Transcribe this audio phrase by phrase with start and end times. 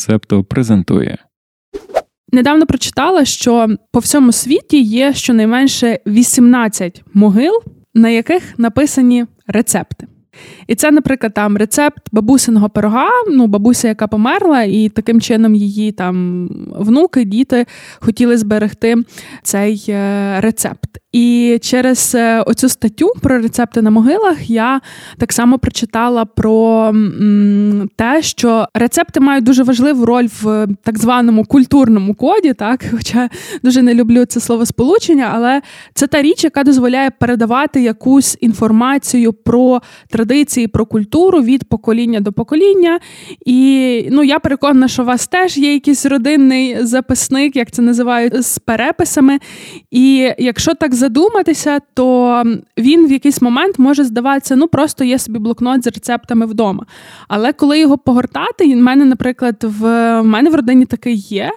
[0.00, 1.18] Септо презентує.
[2.32, 7.62] Недавно прочитала, що по всьому світі є щонайменше 18 могил,
[7.94, 10.06] на яких написані рецепти.
[10.66, 15.92] І це, наприклад, там рецепт бабусиного пирога, ну, бабуся, яка померла, і таким чином її
[15.92, 17.66] там внуки, діти
[18.00, 18.96] хотіли зберегти
[19.42, 21.00] цей е, рецепт.
[21.12, 24.80] І через е, оцю статтю про рецепти на могилах я
[25.18, 26.94] так само прочитала про
[27.96, 33.28] те, що рецепти мають дуже важливу роль в так званому культурному коді, так, хоча
[33.62, 35.62] дуже не люблю це слово сполучення, але
[35.94, 40.19] це та річ, яка дозволяє передавати якусь інформацію про традиції,
[40.72, 43.00] про культуру від покоління до покоління.
[43.46, 48.44] І ну, я переконана, що у вас теж є якийсь родинний записник, як це називають,
[48.44, 49.38] з переписами.
[49.90, 52.44] І якщо так задуматися, то
[52.78, 56.86] він в якийсь момент може здаватися, ну просто є собі блокнот з рецептами вдома.
[57.28, 59.80] Але коли його погортати, в мене, наприклад, в,
[60.20, 61.50] в мене в родині такий є,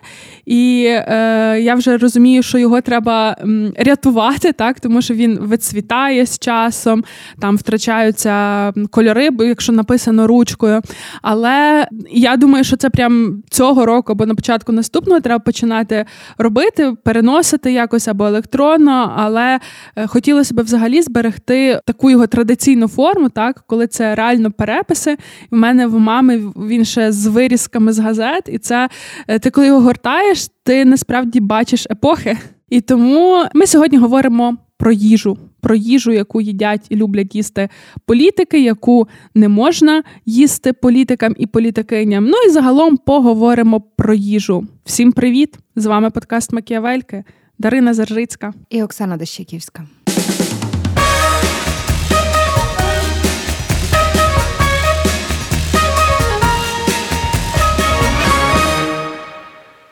[0.46, 3.38] і е, я вже розумію, що його треба
[3.78, 7.04] рятувати, так тому що він вицвітає з часом,
[7.40, 8.53] там втрачаються
[8.90, 10.82] кольори, якщо написано ручкою.
[11.22, 16.06] Але я думаю, що це прям цього року або на початку наступного треба починати
[16.38, 19.14] робити, переносити якось або електронно.
[19.16, 19.60] Але
[19.96, 25.18] е, хотілося б взагалі зберегти таку його традиційну форму, так коли це реально переписи.
[25.52, 28.90] У мене в мами він ще з вирізками з газет, і це
[29.28, 32.38] е, ти коли його гортаєш, ти насправді бачиш епохи.
[32.70, 37.70] І тому ми сьогодні говоримо про їжу, про їжу, яку їдять і люблять їсти
[38.06, 42.26] політики, яку не можна їсти політикам і політикиням.
[42.26, 44.68] Ну і загалом поговоримо про їжу.
[44.86, 45.58] Всім привіт!
[45.76, 47.24] З вами подкаст Макіавельки,
[47.60, 49.88] Дарина Заржицька і Оксана Дещаківська.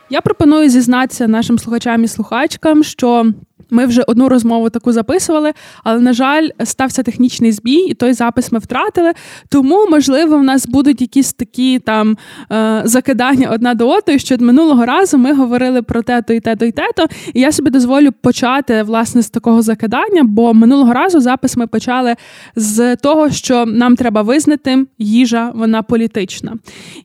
[0.09, 3.33] Я пропоную зізнатися нашим слухачам і слухачкам, що
[3.71, 5.51] ми вже одну розмову таку записували,
[5.83, 9.11] але, на жаль, стався технічний збій, і той запис ми втратили.
[9.49, 12.17] Тому, можливо, в нас будуть якісь такі там
[12.51, 16.71] е, закидання одна до одної, що минулого разу ми говорили про те-то і те-то і
[16.71, 17.05] те-то.
[17.33, 22.15] І я собі дозволю почати власне з такого закидання, бо минулого разу запис ми почали
[22.55, 26.53] з того, що нам треба визнати, їжа вона політична.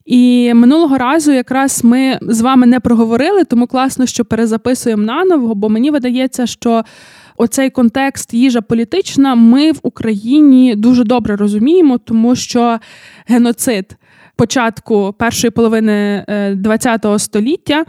[0.06, 5.68] І минулого разу якраз ми з вами не проговорили, тому класно, що перезаписуємо наново, бо
[5.68, 6.82] мені видається, що
[7.36, 12.78] оцей контекст їжа політична ми в Україні дуже добре розуміємо, тому що
[13.26, 13.96] геноцид
[14.36, 16.24] початку першої половини
[16.64, 17.84] ХХ е, століття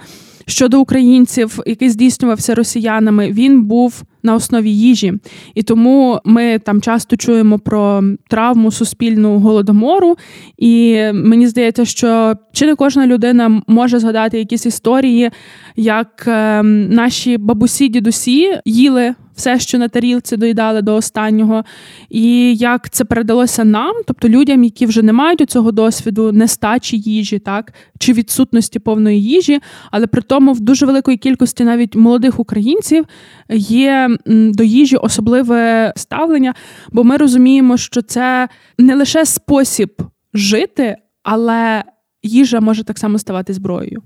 [0.45, 5.13] щодо українців, який здійснювався росіянами, він був на основі їжі,
[5.55, 10.17] і тому ми там часто чуємо про травму суспільну голодомору.
[10.57, 15.29] І мені здається, що чи не кожна людина може згадати якісь історії,
[15.75, 21.63] як ем, наші бабусі, дідусі їли все, що на тарілці доїдали до останнього,
[22.09, 27.39] і як це передалося нам, тобто людям, які вже не мають цього досвіду, нестачі їжі,
[27.39, 29.59] так чи відсутності повної їжі,
[29.91, 33.05] але при тому в дуже великої кількості навіть молодих українців
[33.49, 36.53] є до їжі особливе ставлення,
[36.91, 40.01] бо ми розуміємо, що це не лише спосіб
[40.33, 41.83] жити, але
[42.23, 44.01] їжа може так само ставати зброєю.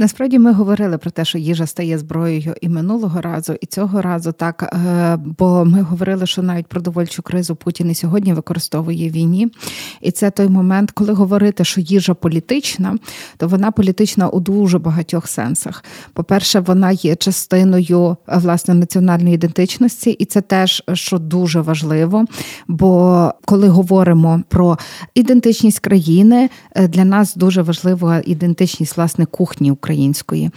[0.00, 4.32] Насправді ми говорили про те, що їжа стає зброєю і минулого разу, і цього разу
[4.32, 4.62] так.
[4.62, 9.48] Е, бо ми говорили, що навіть продовольчу кризу Путін і сьогодні використовує війні.
[10.00, 12.96] І це той момент, коли говорити, що їжа політична,
[13.36, 15.84] то вона політична у дуже багатьох сенсах.
[16.12, 22.24] По-перше, вона є частиною власне національної ідентичності, і це теж що дуже важливо.
[22.68, 24.78] Бо коли говоримо про
[25.14, 30.50] ідентичність країни, е, для нас дуже важлива ідентичність власне кухні України української.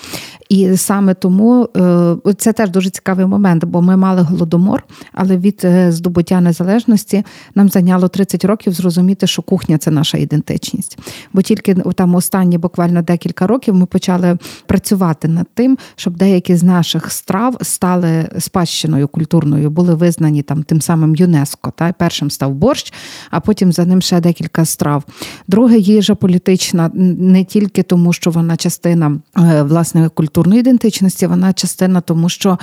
[0.50, 4.84] І саме тому е, це теж дуже цікавий момент, бо ми мали голодомор,
[5.14, 7.24] але від е, здобуття незалежності
[7.56, 11.00] нам зайняло 30 років зрозуміти, що кухня це наша ідентичність.
[11.34, 16.64] Бо тільки там останні буквально декілька років ми почали працювати над тим, щоб деякі з
[16.64, 21.72] наших страв стали спадщиною культурною, були визнані там тим самим ЮНЕСКО.
[21.76, 22.94] Та першим став борщ,
[23.32, 25.03] а потім за ним ще декілька страв.
[25.47, 29.21] Друге, їжа політична не тільки тому, що вона частина
[29.62, 32.59] власне культурної ідентичності, вона частина, тому що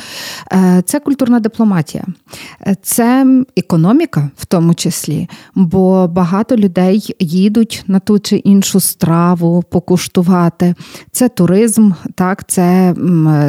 [0.52, 2.04] е, це культурна дипломатія,
[2.82, 3.26] це
[3.56, 10.74] економіка в тому числі, бо багато людей їдуть на ту чи іншу страву покуштувати.
[11.12, 12.94] Це туризм, так, це,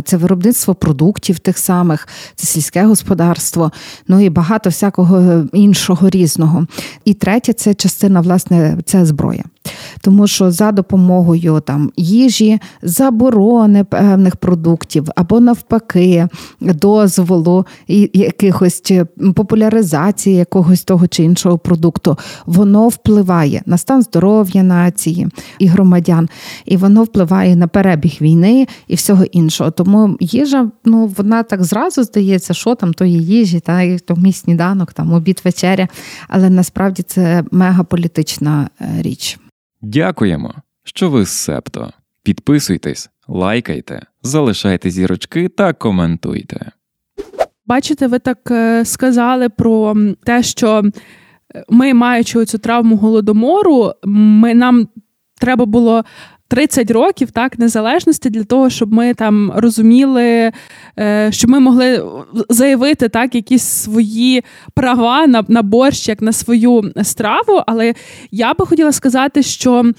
[0.03, 3.71] це виробництво продуктів тих самих, це сільське господарство,
[4.07, 6.65] ну і багато всякого іншого різного.
[7.05, 9.43] І третє, це частина, власне, це зброя.
[10.01, 12.59] Тому що за допомогою там їжі,
[12.99, 16.27] заборони певних продуктів або навпаки,
[16.59, 17.65] дозволу
[18.13, 18.93] якихось
[19.35, 25.27] популяризації якогось того чи іншого продукту, воно впливає на стан здоров'я нації
[25.59, 26.29] і громадян,
[26.65, 29.71] і воно впливає на перебіг війни і всього іншого.
[29.71, 34.33] Тому їжа, ну вона так зразу здається, що там тої їжі, та і то мій
[34.33, 35.87] сніданок, там обід вечеря,
[36.27, 39.39] але насправді це мегаполітична е, річ.
[39.81, 40.53] Дякуємо,
[40.83, 41.93] що ви з Септо.
[42.23, 46.71] Підписуйтесь, лайкайте, залишайте зірочки та коментуйте.
[47.65, 50.83] Бачите, ви так е, сказали про те, що
[51.69, 54.87] ми, маючи цю травму голодомору, ми нам
[55.39, 56.03] треба було
[56.47, 60.51] 30 років так незалежності для того, щоб ми там розуміли,
[60.99, 62.05] е, щоб ми могли
[62.49, 64.43] заявити так якісь свої
[64.73, 67.63] права на, на борщ, як на свою страву.
[67.67, 67.93] Але
[68.31, 69.91] я би хотіла сказати, що.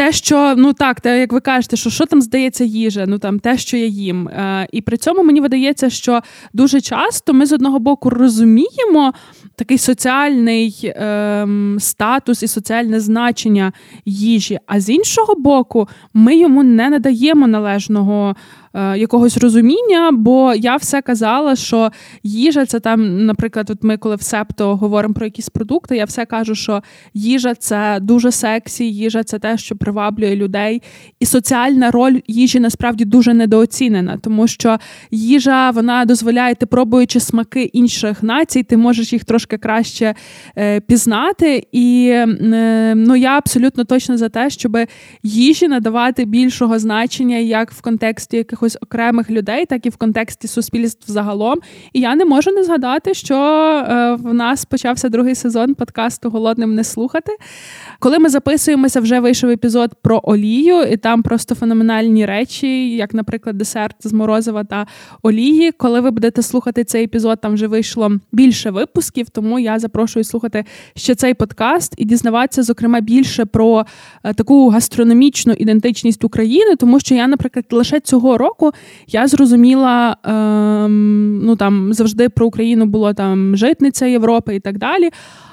[0.00, 3.38] Те, що ну так, те, як ви кажете, що що там здається їжа, ну там
[3.38, 4.28] те, що я їм.
[4.28, 6.20] Е, І при цьому мені видається, що
[6.52, 9.12] дуже часто ми з одного боку розуміємо
[9.56, 11.46] такий соціальний е,
[11.78, 13.72] статус і соціальне значення
[14.04, 18.36] їжі, а з іншого боку, ми йому не надаємо належного
[18.74, 21.90] якогось розуміння, бо я все казала, що
[22.22, 26.26] їжа це там, наприклад, от ми коли в септо говоримо про якісь продукти, я все
[26.26, 26.82] кажу, що
[27.14, 30.82] їжа це дуже сексі, їжа це те, що приваблює людей.
[31.20, 34.78] І соціальна роль їжі насправді дуже недооцінена, тому що
[35.10, 40.14] їжа вона дозволяє, ти пробуючи смаки інших націй, ти можеш їх трошки краще
[40.58, 41.66] е, пізнати.
[41.72, 44.78] І е, ну я абсолютно точно за те, щоб
[45.22, 50.48] їжі надавати більшого значення як в контексті яких якихось окремих людей, так і в контексті
[50.48, 51.58] суспільств загалом.
[51.92, 56.74] І я не можу не згадати, що е, в нас почався другий сезон подкасту Голодним
[56.74, 57.32] не слухати.
[57.98, 63.58] Коли ми записуємося, вже вийшов епізод про олію, і там просто феноменальні речі, як, наприклад,
[63.58, 64.86] десерт з морозива та
[65.22, 65.72] олії.
[65.72, 70.64] Коли ви будете слухати цей епізод, там вже вийшло більше випусків, тому я запрошую слухати
[70.96, 73.86] ще цей подкаст і дізнаватися, зокрема, більше про
[74.24, 78.72] е, таку гастрономічну ідентичність України, тому що я, наприклад, лише цього року року
[79.06, 85.10] я зрозуміла, ем, ну там завжди про Україну було там житниця Європи і так далі.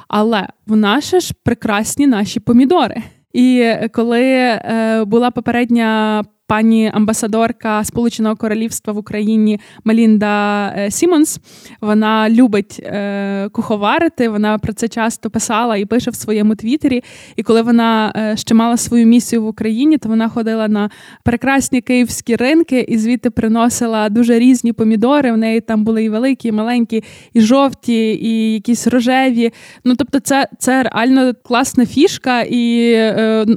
[0.07, 3.03] Але в наші ж прекрасні наші помідори.
[3.33, 11.39] І коли е, була попередня пані амбасадорка Сполученого Королівства в Україні Мелінда е, Сіммонс.
[11.81, 14.29] Вона любить е, куховарити.
[14.29, 17.03] Вона про це часто писала і пише в своєму твіттері.
[17.35, 20.89] І коли вона е, ще мала свою місію в Україні, то вона ходила на
[21.23, 25.31] прекрасні київські ринки і звідти приносила дуже різні помідори.
[25.31, 27.03] В неї там були і великі, і маленькі,
[27.33, 29.51] і жовті, і якісь рожеві.
[29.85, 32.95] Ну тобто, це це реально класна фішка, і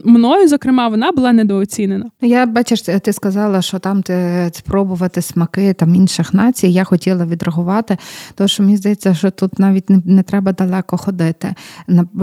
[0.05, 2.11] мною, зокрема, вона була недооцінена.
[2.21, 6.69] Я бачиш ж ти сказала, що там ти спробувати смаки там інших націй.
[6.69, 7.97] Я хотіла відреагувати,
[8.35, 11.55] тому що мені здається, що тут навіть не, не треба далеко ходити.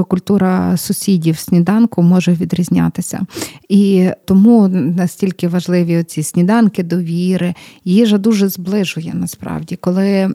[0.08, 3.22] Культура сусідів сніданку може відрізнятися.
[3.70, 7.54] І тому настільки важливі оці сніданки, довіри.
[7.86, 10.30] Їжа дуже зближує насправді, коли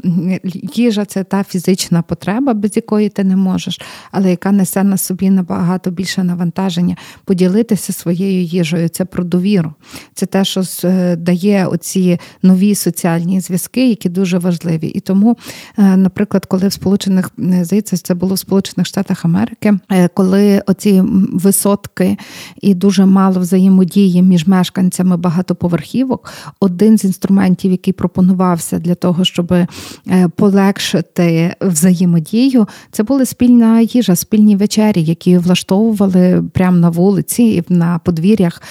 [0.74, 3.80] їжа це та фізична потреба, без якої ти не можеш,
[4.10, 8.88] але яка несе на собі набагато більше навантаження, поділитися своєю їжею.
[8.88, 9.74] Це про довіру.
[10.14, 14.86] Це те, що е, дає оці нові соціальні зв'язки, які дуже важливі.
[14.86, 15.36] І тому,
[15.78, 19.74] е, наприклад, коли в Сполучених е, здається, це було в Сполучених Штатах Америки,
[20.14, 21.02] коли оці
[21.32, 22.16] висотки
[22.60, 29.54] і дуже мало взаємодії між мешканцями багатоповерхівок, один з інструментів, який пропонувався для того, щоб
[30.36, 37.98] полегшити взаємодію, це була спільна їжа, спільні вечері, які влаштовували прямо на вулиці і на
[37.98, 38.62] подвір'ях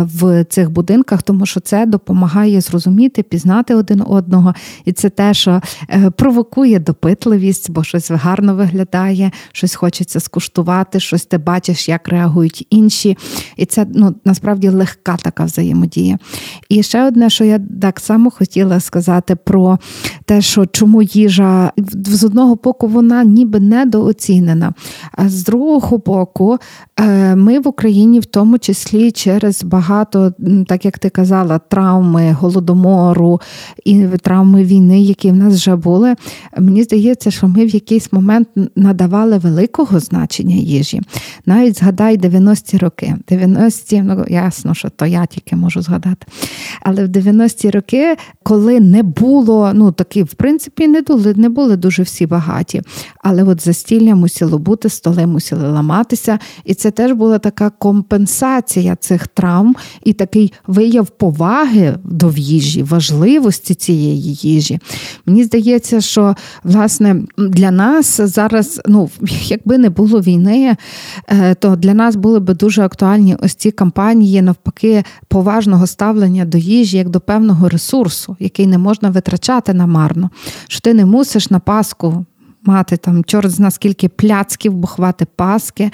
[0.00, 5.34] в цих цих будинках, тому що це допомагає зрозуміти, пізнати один одного, і це те,
[5.34, 5.60] що
[5.90, 12.66] е, провокує допитливість, бо щось гарно виглядає, щось хочеться скуштувати, щось ти бачиш, як реагують
[12.70, 13.16] інші.
[13.56, 16.18] І це ну насправді легка така взаємодія.
[16.68, 19.78] І ще одне, що я так само хотіла сказати про
[20.24, 21.72] те, що чому їжа
[22.04, 24.72] з одного боку вона ніби недооцінена,
[25.12, 26.58] а з другого боку,
[27.00, 30.32] е, ми в Україні, в тому числі через багато
[30.64, 33.40] так як ти казала, травми голодомору
[33.84, 36.14] і травми війни, які в нас вже були.
[36.58, 41.00] Мені здається, що ми в якийсь момент надавали великого значення їжі.
[41.46, 43.16] Навіть згадай 90-ті роки.
[43.28, 46.26] 90-ті, ну ясно, що то я тільки можу згадати.
[46.82, 51.76] Але в 90-ті роки, коли не було, ну такі, в принципі, не були, не були
[51.76, 52.82] дуже всі багаті.
[53.24, 56.38] Але от застілля мусило бути, столи мусили ламатися.
[56.64, 63.74] І це теж була така компенсація цих травм і такий вияв поваги до їжі, важливості
[63.74, 64.78] цієї їжі.
[65.26, 69.10] Мені здається, що власне для нас зараз, ну
[69.42, 70.76] якби не було війни,
[71.28, 76.58] е, то для нас були би дуже актуальні ось ці кампанії, навпаки, поважного ставлення до
[76.58, 80.30] їжі як до певного ресурсу, який не можна витрачати намарно.
[80.68, 82.24] Що ти не мусиш на Пасху
[82.62, 85.90] мати там чорт зна скільки пляцків, бухвати паски.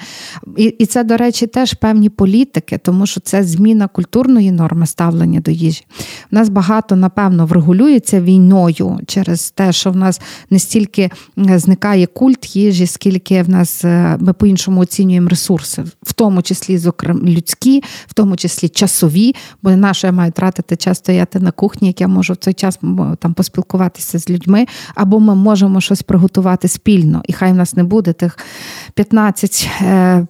[0.57, 5.39] І і це, до речі, теж певні політики, тому що це зміна культурної норми ставлення
[5.39, 5.85] до їжі.
[6.31, 12.55] У нас багато, напевно, врегулюється війною через те, що в нас не стільки зникає культ
[12.55, 18.13] їжі, скільки в нас е, ми по-іншому оцінюємо ресурси, в тому числі зокрема людські, в
[18.13, 22.07] тому числі часові, бо не наше я маю тратити час стояти на кухні, як я
[22.07, 22.79] можу в цей час
[23.19, 27.75] там поспілкуватися з людьми, або ми можемо щось приготувати працювати спільно, і хай в нас
[27.75, 28.37] не буде тих
[28.93, 30.27] 15 е,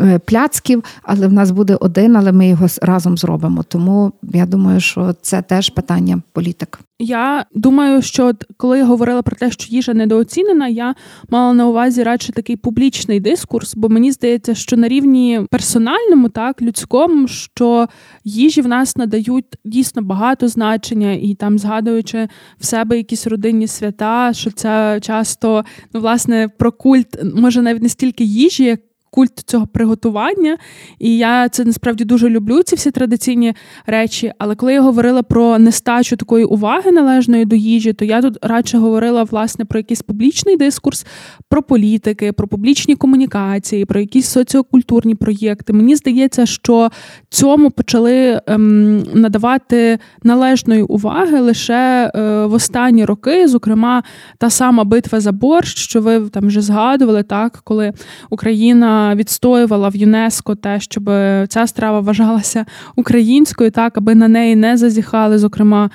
[0.00, 3.62] е, пляцків, але в нас буде один, але ми його разом зробимо.
[3.62, 6.80] Тому я думаю, що це теж питання політик.
[7.02, 10.94] Я думаю, що коли я говорила про те, що їжа недооцінена, я
[11.28, 16.62] мала на увазі радше такий публічний дискурс, бо мені здається, що на рівні персональному, так
[16.62, 17.88] людському, що
[18.24, 22.28] їжі в нас надають дійсно багато значення, і там, згадуючи
[22.58, 25.64] в себе якісь родинні свята, що це часто
[25.94, 28.80] ну власне про культ, може навіть не стільки їжі, як
[29.10, 30.56] культ цього приготування.
[30.98, 33.54] І я це насправді дуже люблю, ці всі традиційні
[33.86, 34.32] речі.
[34.38, 38.78] Але коли я говорила про нестачу такої уваги належної до їжі, то я тут радше
[38.78, 41.06] говорила власне про якийсь публічний дискурс,
[41.48, 45.72] про політики, про публічні комунікації, про якісь соціокультурні проєкти.
[45.72, 46.90] Мені здається, що
[47.28, 54.02] цьому почали ем, надавати належної уваги лише е, в останні роки, зокрема,
[54.38, 57.92] та сама битва за борщ, що ви там вже згадували, так коли
[58.30, 61.04] Україна відстоювала в ЮНЕСКО те, щоб
[61.48, 62.66] ця страва вважалася
[62.96, 65.90] українською, так аби на неї не зазіхали, зокрема.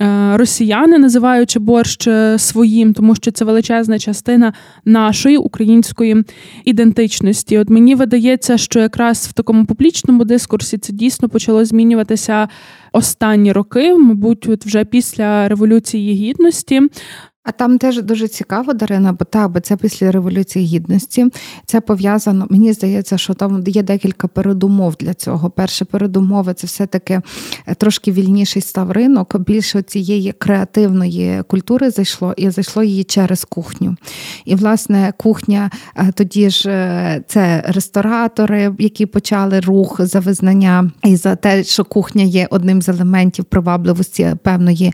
[0.00, 4.52] Е, росіяни, називаючи борщ е, своїм, тому що це величезна частина
[4.84, 6.24] нашої української
[6.64, 7.58] ідентичності.
[7.58, 12.48] От мені видається, що якраз в такому публічному дискурсі це дійсно почало змінюватися
[12.92, 16.82] останні роки, мабуть, от вже після революції гідності.
[17.48, 21.26] А там теж дуже цікаво, Дарина, бо та, бо це після Революції Гідності.
[21.66, 22.46] Це пов'язано.
[22.50, 25.50] Мені здається, що там є декілька передумов для цього.
[25.50, 27.20] Перше передумови це все-таки
[27.66, 29.38] е, трошки вільніший став ринок.
[29.38, 33.96] Більше цієї креативної культури зайшло, і зайшло її через кухню.
[34.44, 41.16] І, власне, кухня е, тоді ж е, це ресторатори, які почали рух за визнання, і
[41.16, 44.92] за те, що кухня є одним з елементів привабливості певної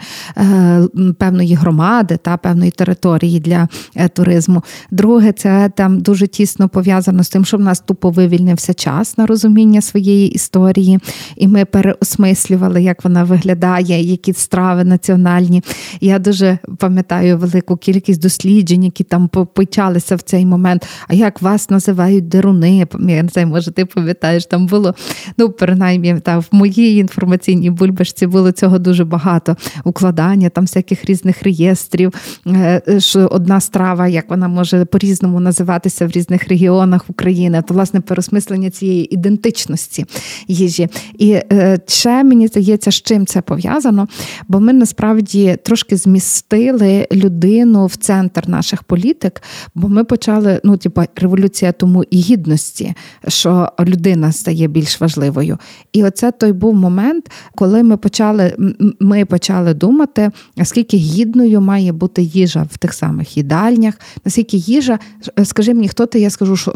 [1.19, 2.19] певної громади.
[2.23, 4.63] та певної території для е, туризму.
[4.91, 9.27] Друге, це там дуже тісно пов'язано з тим, що в нас тупо вивільнився час на
[9.27, 10.99] розуміння своєї історії,
[11.37, 15.63] і ми переосмислювали, як вона виглядає, які страви національні.
[16.01, 20.87] Я дуже пам'ятаю велику кількість досліджень, які там почалися в цей момент.
[21.09, 22.87] А як вас називають деруни?
[23.09, 24.95] Я не знаю, може, ти пам'ятаєш, там було
[25.39, 31.43] ну, принаймні, та в моїй інформаційній бульбашці було цього дуже багато укладання там всяких різних
[31.43, 32.13] реєстрів,
[32.99, 38.71] що одна страва, як вона може по-різному називатися в різних регіонах України, то власне переосмислення
[38.71, 40.05] цієї ідентичності
[40.49, 40.89] їжі.
[41.19, 44.09] І е, ще мені здається, з чим це пов'язано,
[44.49, 49.43] бо ми насправді трошки змістили людину в центр наших політик,
[49.75, 52.95] бо ми почали, ну, типу, революція тому і гідності,
[53.29, 55.59] що людина стає більш важливою.
[55.93, 58.57] І оце той був момент, коли ми почали,
[59.01, 63.95] ми почали думати, наскільки гідною має бути бути їжа в тих самих їдальнях,
[64.25, 64.99] наскільки їжа,
[65.45, 66.75] скажи мені, хто ти, я скажу, що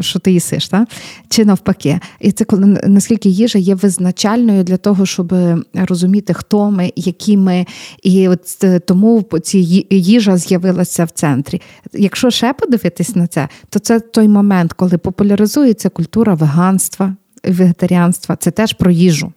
[0.00, 0.86] що ти їсиш, та?
[1.28, 2.00] чи навпаки.
[2.20, 5.34] І це коли наскільки їжа є визначальною для того, щоб
[5.74, 7.66] розуміти, хто ми, які ми.
[8.02, 9.58] І от е, тому ці
[9.90, 11.60] їжа з'явилася в центрі.
[11.92, 18.50] Якщо ще подивитись на це, то це той момент, коли популяризується культура веганства, вегетаріанства, це
[18.50, 19.32] теж про їжу.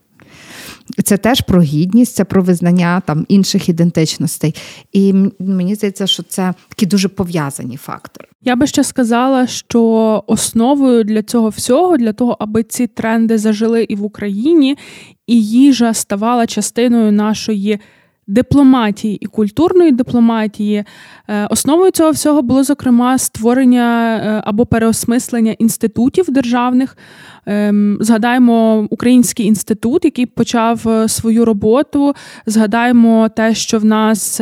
[1.03, 4.55] Це теж про гідність, це про визнання там інших ідентичностей.
[4.91, 8.27] І мені здається, що це такі дуже пов'язані фактори.
[8.41, 13.83] Я би ще сказала, що основою для цього всього, для того, аби ці тренди зажили
[13.83, 14.77] і в Україні,
[15.27, 17.79] і їжа ставала частиною нашої
[18.27, 20.83] дипломатії і культурної дипломатії.
[21.27, 26.97] Е, основою цього всього було зокрема створення е, або переосмислення інститутів державних.
[27.45, 32.13] Ем, згадаємо Український інститут, який почав е, свою роботу.
[32.45, 34.41] Згадаємо те, що в нас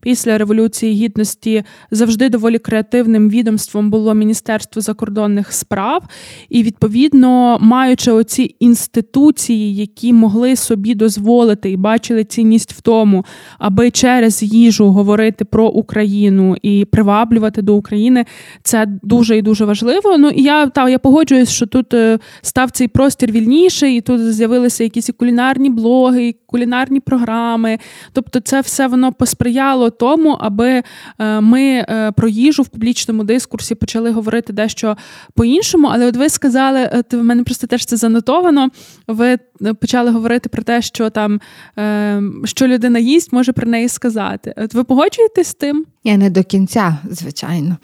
[0.00, 6.02] після Революції Гідності завжди доволі креативним відомством було Міністерство закордонних справ,
[6.48, 13.24] і відповідно, маючи оці інституції, які могли собі дозволити і бачили цінність в тому,
[13.58, 18.24] аби через їжу говорити про Україну і приваблювати до України,
[18.62, 20.18] це дуже і дуже важливо.
[20.18, 24.34] Ну і я та я погоджуюсь, що тут е, став цей простір вільніший, і тут
[24.34, 27.78] з'явилися якісь кулінарні блоги, кулінарні програми.
[28.12, 30.82] Тобто, це все воно посприяло тому, аби
[31.18, 34.96] е, ми е, про їжу в публічному дискурсі почали говорити дещо
[35.34, 35.88] по-іншому.
[35.92, 38.68] Але от ви сказали, в мене просто теж це занотовано.
[39.08, 39.38] Ви
[39.80, 41.40] почали говорити про те, що там
[42.44, 44.54] що людина їсть, може про неї сказати.
[44.56, 45.86] От ви погоджуєтесь з тим?
[46.04, 47.76] Я не до кінця, звичайно.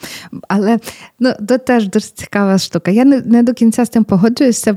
[0.48, 0.78] Але
[1.20, 2.90] ну, це теж дуже цікава штука.
[2.90, 4.27] Я не не до кінця з тим погоджуюся,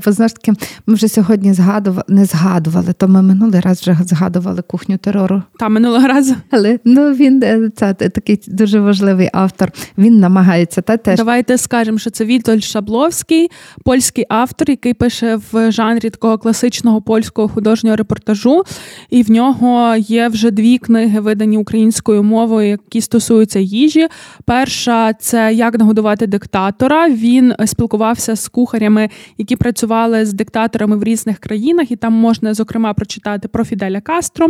[0.04, 0.52] бо знову ж таки
[0.86, 5.42] ми вже сьогодні згадували, не згадували, то ми минулий раз вже згадували кухню терору.
[5.58, 6.34] Та минулого разу.
[6.50, 9.72] Але ну він е, це такий дуже важливий автор.
[9.98, 11.16] Він намагається та теж.
[11.16, 13.50] Давайте скажемо, що це Вітоль Шабловський,
[13.84, 18.62] польський автор, який пише в жанрі такого класичного польського художнього репортажу.
[19.10, 24.08] І в нього є вже дві книги, видані українською мовою, які стосуються стосуються їжі.
[24.44, 27.08] Перша це як нагодувати диктатора.
[27.08, 29.10] Він спілкувався з кухарями,
[29.42, 34.46] які працювали з диктаторами в різних країнах, і там можна зокрема прочитати про Фіделя Кастро.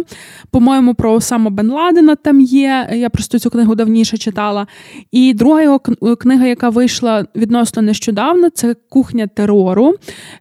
[0.51, 2.89] По-моєму, про Осама Бен Ладена там є.
[2.93, 4.67] Я просто цю книгу давніше читала.
[5.13, 5.79] І друга його
[6.19, 9.95] книга, яка вийшла відносно нещодавно, це кухня терору.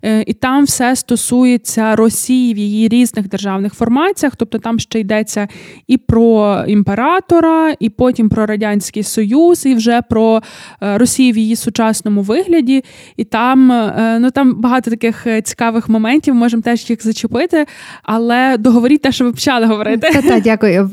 [0.04, 4.36] Е, і там все стосується Росії в її різних державних формаціях.
[4.36, 5.48] Тобто там ще йдеться
[5.88, 10.42] і про імператора, і потім про радянський союз, і вже про
[10.84, 12.84] е, Росію в її сучасному вигляді.
[13.18, 17.66] І там е, ну там багато таких е, цікавих моментів, можемо теж їх зачепити,
[18.04, 20.10] але договоріть те, що ви почали говорити.
[20.14, 20.92] Та-та, дякую.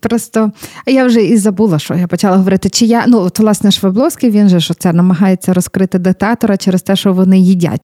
[0.00, 0.52] Просто
[0.86, 2.68] я вже і забула, що я почала говорити.
[2.68, 6.96] Чи я ну от власне Швабловський, він же що це намагається розкрити диктатора через те,
[6.96, 7.80] що вони їдять.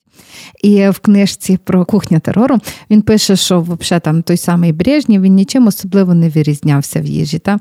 [0.63, 2.59] І в книжці про кухню терору
[2.91, 7.39] він пише, що взагалі там той самий Брежнєв, він нічим особливо не вирізнявся в їжі.
[7.39, 7.59] Та?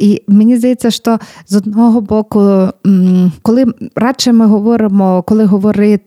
[0.00, 2.68] І мені здається, що з одного боку,
[3.42, 6.04] коли радше ми говоримо, коли говорити.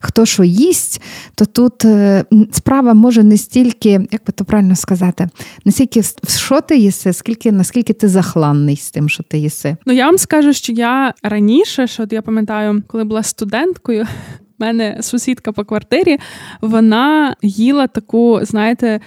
[0.00, 1.02] Хто що їсть,
[1.34, 5.28] то тут е, справа може не стільки, як би то правильно сказати,
[5.64, 9.76] не стільки що ти їси, скільки наскільки ти захланний з тим, що ти їси.
[9.86, 14.06] Ну я вам скажу, що я раніше, що от я пам'ятаю, коли була студенткою,
[14.60, 16.18] У мене сусідка по квартирі,
[16.60, 19.00] вона їла таку, знаєте,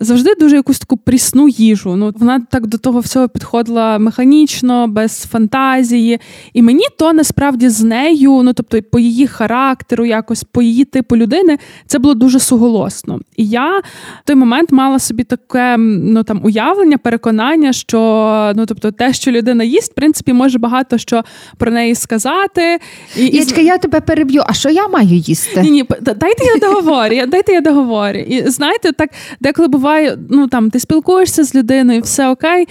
[0.00, 1.96] завжди дуже якусь таку прісну їжу.
[1.96, 6.20] Ну вона так до того всього підходила механічно, без фантазії.
[6.52, 11.16] І мені то насправді з нею, ну тобто, по її характеру, якось по її типу
[11.16, 13.20] людини, це було дуже суголосно.
[13.36, 13.82] І я в
[14.24, 19.64] той момент мала собі таке ну там уявлення, переконання, що ну тобто, те, що людина
[19.64, 21.22] їсть, в принципі, може багато що
[21.58, 22.78] про неї сказати.
[23.16, 23.64] І, Ячка, і...
[23.64, 24.42] я тебе переб'ю.
[24.46, 25.60] А що я маю їсти?
[25.62, 27.14] Ні, ні, дайте я договорю.
[27.28, 28.18] Дайте я договорю.
[28.18, 29.10] І знаєте, так
[29.40, 32.68] деколи буває, ну там ти спілкуєшся з людиною, все окей,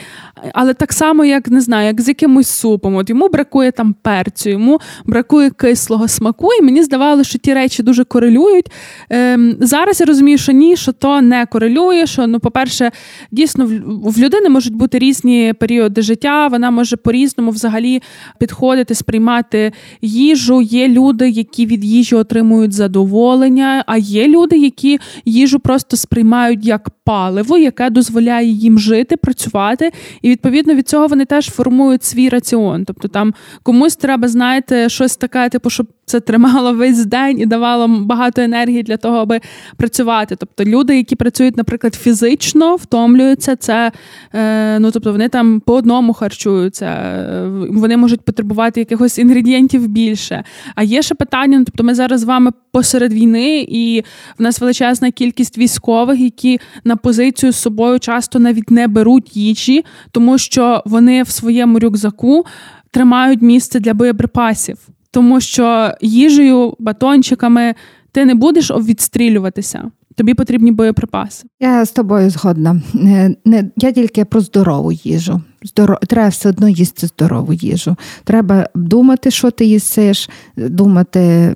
[0.53, 2.95] але так само, як не знаю, як з якимось супом.
[2.95, 7.83] От йому бракує там перцю, йому бракує кислого смаку, і мені здавалося, що ті речі
[7.83, 8.71] дуже корелюють.
[9.09, 12.07] Ем, Зараз я розумію, що ні, що то не корелює.
[12.07, 12.91] Що ну, по-перше,
[13.31, 16.47] дійсно в людини можуть бути різні періоди життя.
[16.47, 18.01] Вона може по-різному взагалі
[18.39, 20.61] підходити, сприймати їжу.
[20.61, 26.89] Є люди, які від їжі отримують задоволення, а є люди, які їжу просто сприймають як
[27.03, 32.85] паливо, яке дозволяє їм жити, працювати, і відповідно від цього вони теж формують свій раціон.
[32.85, 37.87] Тобто там комусь треба, знаєте, щось таке, типу, щоб це тримало весь день і давало
[37.87, 39.41] багато енергії для того, аби
[39.77, 40.35] працювати.
[40.35, 43.91] Тобто люди, які працюють, наприклад, фізично, втомлюються, це
[44.33, 50.43] е, ну тобто вони там по одному харчуються, е, вони можуть потребувати якихось інгредієнтів більше.
[50.75, 54.03] А є ще питання: ну, тобто ми зараз з вами посеред війни, і
[54.39, 59.85] в нас величезна кількість військових, які на позицію з собою часто навіть не беруть їжі,
[60.13, 62.45] тому що вони в своєму рюкзаку
[62.91, 64.77] тримають місце для боєприпасів
[65.13, 67.75] тому що їжею, батончиками
[68.11, 69.91] ти не будеш відстрілюватися.
[70.15, 71.47] тобі потрібні боєприпаси.
[71.59, 72.81] Я з тобою згодна.
[72.93, 75.41] Не, не я тільки про здорову їжу.
[75.63, 75.97] Здоров...
[75.99, 77.95] Треба все одно їсти здорову їжу.
[78.23, 81.55] Треба думати, що ти їсиш, думати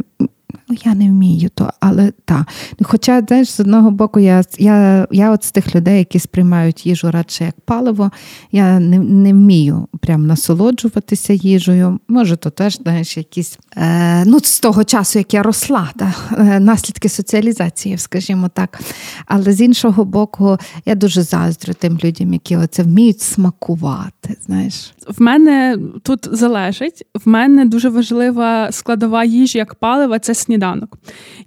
[0.69, 2.47] ну я не вмію то, але так.
[2.83, 7.11] Хоча, знаєш, з одного боку, я я, я от з тих людей, які сприймають їжу
[7.11, 8.11] радше як паливо,
[8.51, 11.99] я не не вмію прям насолоджуватися їжею.
[12.07, 16.59] Може, то теж знаєш, якісь е, ну, з того часу, як я росла, та, е,
[16.59, 18.79] наслідки соціалізації, скажімо так.
[19.25, 24.37] Але з іншого боку, я дуже заздрю тим людям, які оце вміють смакувати.
[24.45, 24.93] знаєш.
[25.07, 30.56] В мене тут залежить, в мене дуже важлива складова їжі як палива це сніданок.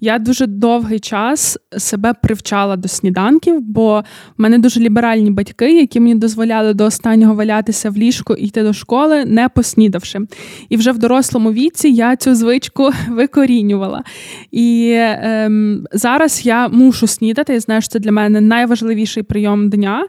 [0.01, 4.01] Я дуже довгий час себе привчала до сніданків, бо
[4.39, 8.63] в мене дуже ліберальні батьки, які мені дозволяли до останнього валятися в ліжку і йти
[8.63, 10.21] до школи, не поснідавши.
[10.69, 14.03] І вже в дорослому віці я цю звичку викорінювала.
[14.51, 17.53] І ем, зараз я мушу снідати.
[17.53, 20.07] Я знаю, що це для мене найважливіший прийом дня.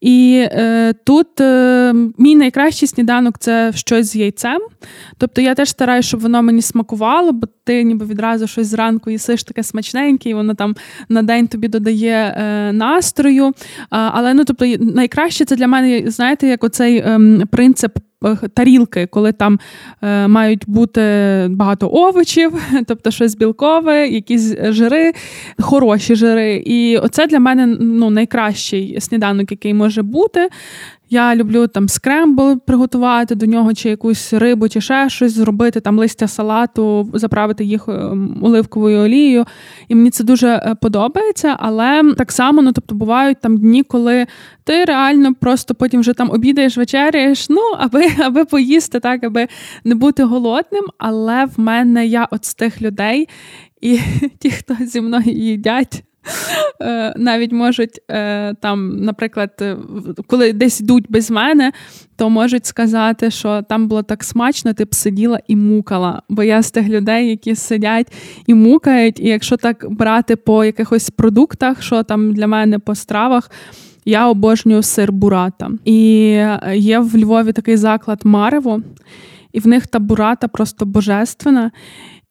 [0.00, 4.60] І е, тут е, мій найкращий сніданок це щось з яйцем.
[5.18, 9.44] Тобто я теж стараюся, щоб воно мені смакувало, бо ти ніби відразу щось зранку їсиш
[9.44, 10.76] таке смачненьке, і воно там
[11.08, 13.52] на день тобі додає е, настрою.
[13.90, 17.98] Але ну тобто найкраще це для мене, знаєте, як оцей ем, принцип.
[18.24, 19.58] Е, тарілки, коли там
[20.02, 21.00] е, мають бути
[21.50, 22.52] багато овочів,
[22.86, 25.12] тобто щось білкове, якісь жири,
[25.58, 26.62] хороші жири.
[26.66, 30.48] І оце для мене ну, найкращий сніданок, який може бути.
[31.10, 35.98] Я люблю там скрембл приготувати до нього, чи якусь рибу, чи ще щось зробити, там
[35.98, 39.44] листя салату, заправити їх ем, оливковою олією.
[39.88, 41.56] І мені це дуже е, подобається.
[41.58, 44.26] Але так само, ну тобто, бувають там дні, коли
[44.64, 49.48] ти реально просто потім вже там обідаєш, вечеряєш, ну аби аби поїсти, так аби
[49.84, 50.84] не бути голодним.
[50.98, 53.28] Але в мене я от з тих людей,
[53.80, 53.98] і
[54.38, 56.04] ті, хто зі мною їдять.
[56.82, 59.76] Е, навіть можуть е, там, наприклад, е,
[60.26, 61.72] коли десь йдуть без мене,
[62.16, 66.22] то можуть сказати, що там було так смачно, ти б сиділа і мукала.
[66.28, 68.12] Бо я з тих людей, які сидять
[68.46, 73.50] і мукають, і якщо так брати по якихось продуктах, що там для мене по стравах.
[74.06, 75.70] Я обожнюю сир бурата.
[75.84, 75.98] І
[76.74, 78.82] є в Львові такий заклад Марево,
[79.52, 81.70] і в них та бурата просто божественна.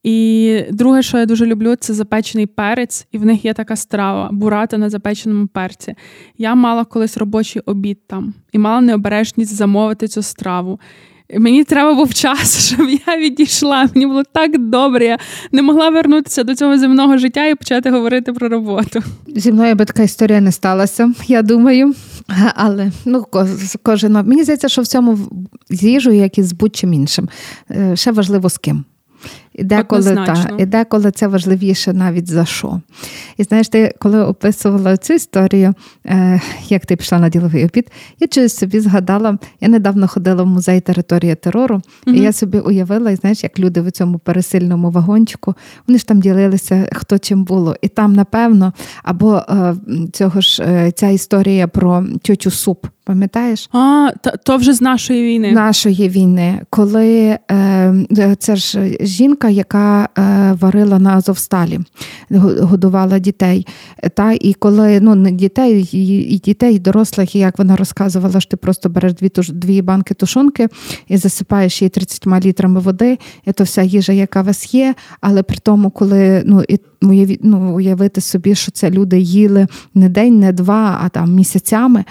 [0.03, 4.29] І друге, що я дуже люблю, це запечений перець, і в них є така страва
[4.31, 5.95] бурата на запеченому перці.
[6.37, 10.79] Я мала колись робочий обід там і мала необережність замовити цю страву.
[11.29, 13.89] І Мені треба був час, щоб я відійшла.
[13.95, 15.05] Мені було так добре.
[15.05, 15.17] Я
[15.51, 19.03] не могла вернутися до цього земного життя і почати говорити про роботу.
[19.27, 21.93] Зі мною би така історія не сталася, я думаю.
[22.55, 23.25] Але ну
[23.83, 25.19] кожен мені здається, що в цьому
[25.69, 27.29] з їжею, як і з будь-чим іншим,
[27.71, 28.85] е, ще важливо з ким.
[29.53, 32.81] І деколи та, і деколи це важливіше навіть за що.
[33.37, 35.73] І знаєш, ти коли описувала цю історію,
[36.05, 40.47] е, як ти пішла на діловий обід, я чогось собі згадала, я недавно ходила в
[40.47, 42.15] музей території терору, угу.
[42.15, 45.55] і я собі уявила, і знаєш, як люди в цьому пересильному вагончику,
[45.87, 47.75] вони ж там ділилися, хто чим було.
[47.81, 49.75] І там, напевно, або е,
[50.13, 52.85] цього ж е, ця історія про тьотю суп.
[53.05, 53.69] Пам'ятаєш?
[53.71, 54.09] А,
[54.43, 55.51] то вже з нашої війни.
[55.51, 61.79] Нашої війни, коли е, це ж жінка, яка е, варила на Азовсталі,
[62.59, 63.67] годувала дітей.
[64.15, 68.57] Та, І коли ну, дітей, і дітей, і дорослих, і як вона розказувала, що ти
[68.57, 70.67] просто береш дві дві банки тушонки
[71.07, 75.43] і засипаєш її 30 літрами води, і то вся їжа, яка у вас є, але
[75.43, 76.79] при тому, коли ну, і
[77.41, 82.03] ну, уявити собі, що це люди їли не день, не два, а там місяцями.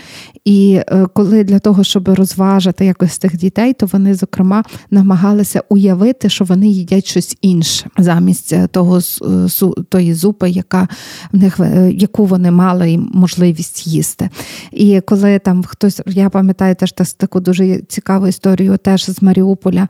[0.45, 6.29] І е, коли для того, щоб розважити якось тих дітей, то вони, зокрема, намагалися уявити,
[6.29, 10.89] що вони їдять щось інше замість е, того е, тої зупи, яка
[11.33, 11.61] в них
[11.93, 14.31] яку вони мали можливість їсти.
[14.73, 19.89] І коли там хтось, я пам'ятаю теж таку дуже цікаву історію, теж з Маріуполя,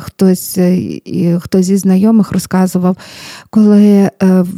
[0.00, 0.58] хтось
[1.40, 2.96] хтось зі знайомих розказував,
[3.50, 4.09] коли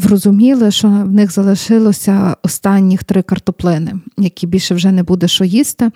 [0.02, 5.90] зрозуміли, що в них залишилося останніх три картоплини, які більше вже не буде що їсти.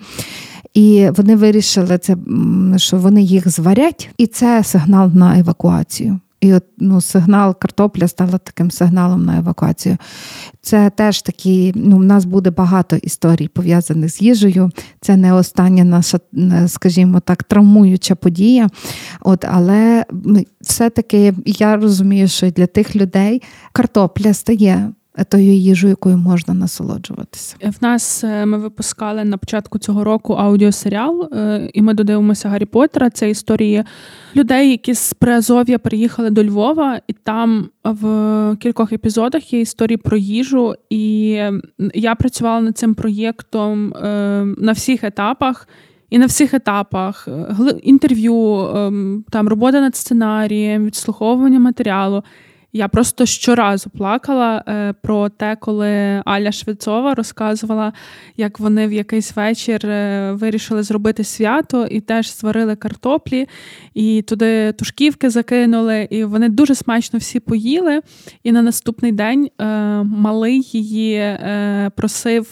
[0.73, 2.17] І вони вирішили, це,
[2.77, 6.19] що вони їх зварять, і це сигнал на евакуацію.
[6.47, 9.97] І от ну, сигнал картопля стала таким сигналом на евакуацію.
[10.61, 14.71] Це теж такі, ну, в нас буде багато історій пов'язаних з їжею.
[15.01, 16.19] Це не остання наша,
[16.67, 18.69] скажімо так, травмуюча подія.
[19.21, 20.05] От, Але
[20.61, 24.91] все-таки я розумію, що для тих людей картопля стає
[25.23, 27.55] тою їжею, якою можна насолоджуватися.
[27.61, 32.65] В нас е, ми випускали на початку цього року аудіосеріал, е, і ми додивимося Гаррі
[32.65, 33.09] Поттера.
[33.09, 33.83] Це історії
[34.35, 40.17] людей, які з Приазов'я приїхали до Львова, і там в кількох епізодах є історії про
[40.17, 40.75] їжу.
[40.89, 41.39] І
[41.93, 45.67] я працювала над цим проєктом е, на всіх етапах.
[46.09, 47.27] І на всіх етапах
[47.83, 52.23] інтерв'ю, ем, там робота над сценарієм, відслуховування матеріалу.
[52.77, 57.93] Я просто щоразу плакала е, про те, коли Аля Швецова розказувала,
[58.37, 63.47] як вони в якийсь вечір е, вирішили зробити свято і теж сварили картоплі,
[63.93, 68.01] і туди тушківки закинули, і вони дуже смачно всі поїли.
[68.43, 69.65] І на наступний день е,
[70.03, 71.37] малий її
[71.95, 72.47] просив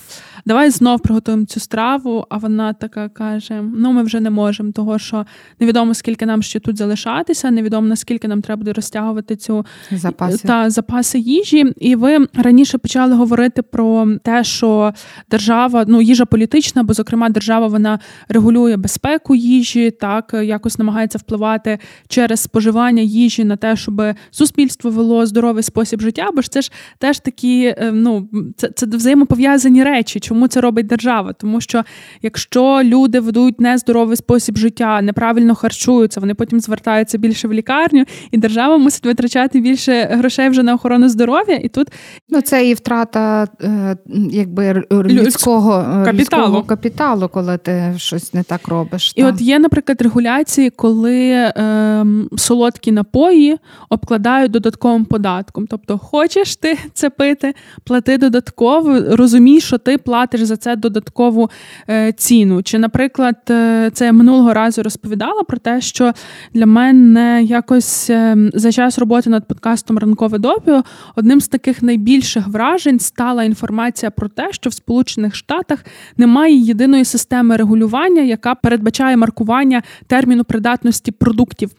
[0.45, 2.25] давай знов приготуємо цю страву.
[2.29, 5.25] А вона така каже: Ну, ми вже не можемо, того що
[5.59, 10.69] невідомо скільки нам ще тут залишатися, невідомо наскільки нам треба буде розтягувати цю запаси та
[10.69, 11.73] запаси їжі.
[11.77, 14.93] І ви раніше почали говорити про те, що
[15.31, 21.79] держава, ну їжа політична, бо зокрема держава вона регулює безпеку їжі, так якось намагається впливати
[22.07, 26.71] через споживання їжі на те, щоб суспільство вело здоровий спосіб життя, бо ж це ж
[26.97, 30.19] теж такі, е, ну це це взаємопов'язані речі.
[30.35, 31.33] Чому це робить держава?
[31.33, 31.83] Тому що
[32.21, 38.37] якщо люди ведуть нездоровий спосіб життя, неправильно харчуються, вони потім звертаються більше в лікарню, і
[38.37, 41.55] держава мусить витрачати більше грошей вже на охорону здоров'я.
[41.55, 41.87] І тут
[42.29, 43.97] ну це і втрата е,
[44.31, 45.71] якби людського
[46.05, 46.43] капіталу.
[46.43, 49.13] людського капіталу, коли ти щось не так робиш.
[49.15, 49.27] І та.
[49.27, 52.05] от є, наприклад, регуляції, коли е,
[52.37, 53.57] солодкі напої
[53.89, 55.67] обкладають додатковим податком.
[55.67, 61.49] Тобто, хочеш ти це пити, плати додатково, розумій, що ти платиш платиш за це додаткову
[61.89, 62.63] е, ціну.
[62.63, 66.13] Чи, наприклад, е, це я минулого разу розповідала про те, що
[66.53, 70.83] для мене якось е, за час роботи над подкастом Ранкове допіо
[71.15, 75.85] одним з таких найбільших вражень стала інформація про те, що в Сполучених Штатах
[76.17, 81.71] немає єдиної системи регулювання, яка передбачає маркування терміну придатності продуктів.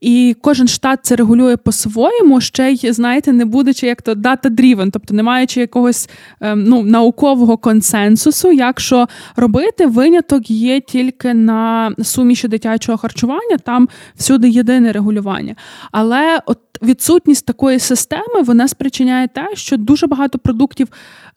[0.00, 5.14] І кожен штат це регулює по-своєму, ще й знаєте, не будучи як то data-driven, тобто
[5.14, 6.08] не маючи якогось
[6.40, 13.88] ем, ну, наукового концепту консенсусу, якщо робити виняток є тільки на суміші дитячого харчування, там
[14.16, 15.56] всюди єдине регулювання.
[15.92, 20.88] Але от відсутність такої системи вона спричиняє те, що дуже багато продуктів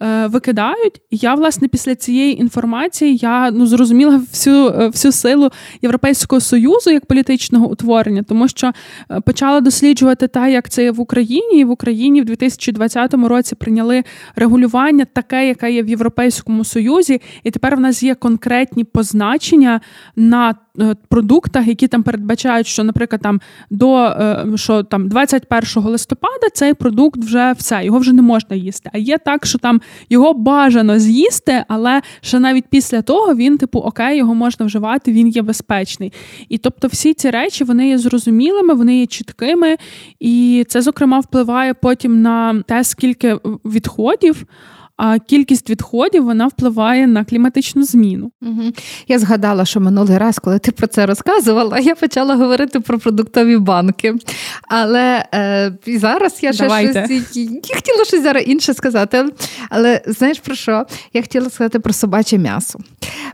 [0.03, 1.01] е, викидають.
[1.09, 5.49] І я, власне, після цієї інформації я ну зрозуміла всю е, всю силу
[5.81, 8.71] Європейського союзу як політичного утворення, тому що
[9.11, 13.55] е, почала досліджувати те, як це є в Україні, і в Україні в 2020 році
[13.55, 14.03] прийняли
[14.35, 19.81] регулювання, таке, яке є в Європейському Союзі, і тепер в нас є конкретні позначення
[20.15, 20.55] на
[21.09, 27.19] продуктах, які там передбачають, що, наприклад, там до е, що там 21 листопада цей продукт
[27.19, 28.89] вже все, його вже не можна їсти.
[28.93, 33.79] А є так, що там його бажано з'їсти, але ще навіть після того він, типу,
[33.79, 36.13] окей, його можна вживати, він є безпечний.
[36.49, 39.77] І тобто, всі ці речі вони є зрозумілими, вони є чіткими,
[40.19, 44.45] і це, зокрема, впливає потім на те, скільки відходів
[45.03, 48.31] а кількість відходів вона впливає на кліматичну зміну.
[48.41, 48.61] Угу.
[49.07, 53.57] Я згадала, що минулий раз, коли ти про це розказувала, я почала говорити про продуктові
[53.57, 54.15] банки.
[54.67, 57.05] Але е, зараз я ще Давайте.
[57.05, 57.37] щось
[57.69, 59.25] я хотіла щось зараз інше сказати.
[59.69, 60.85] Але знаєш про що?
[61.13, 62.79] Я хотіла сказати про собаче м'ясо,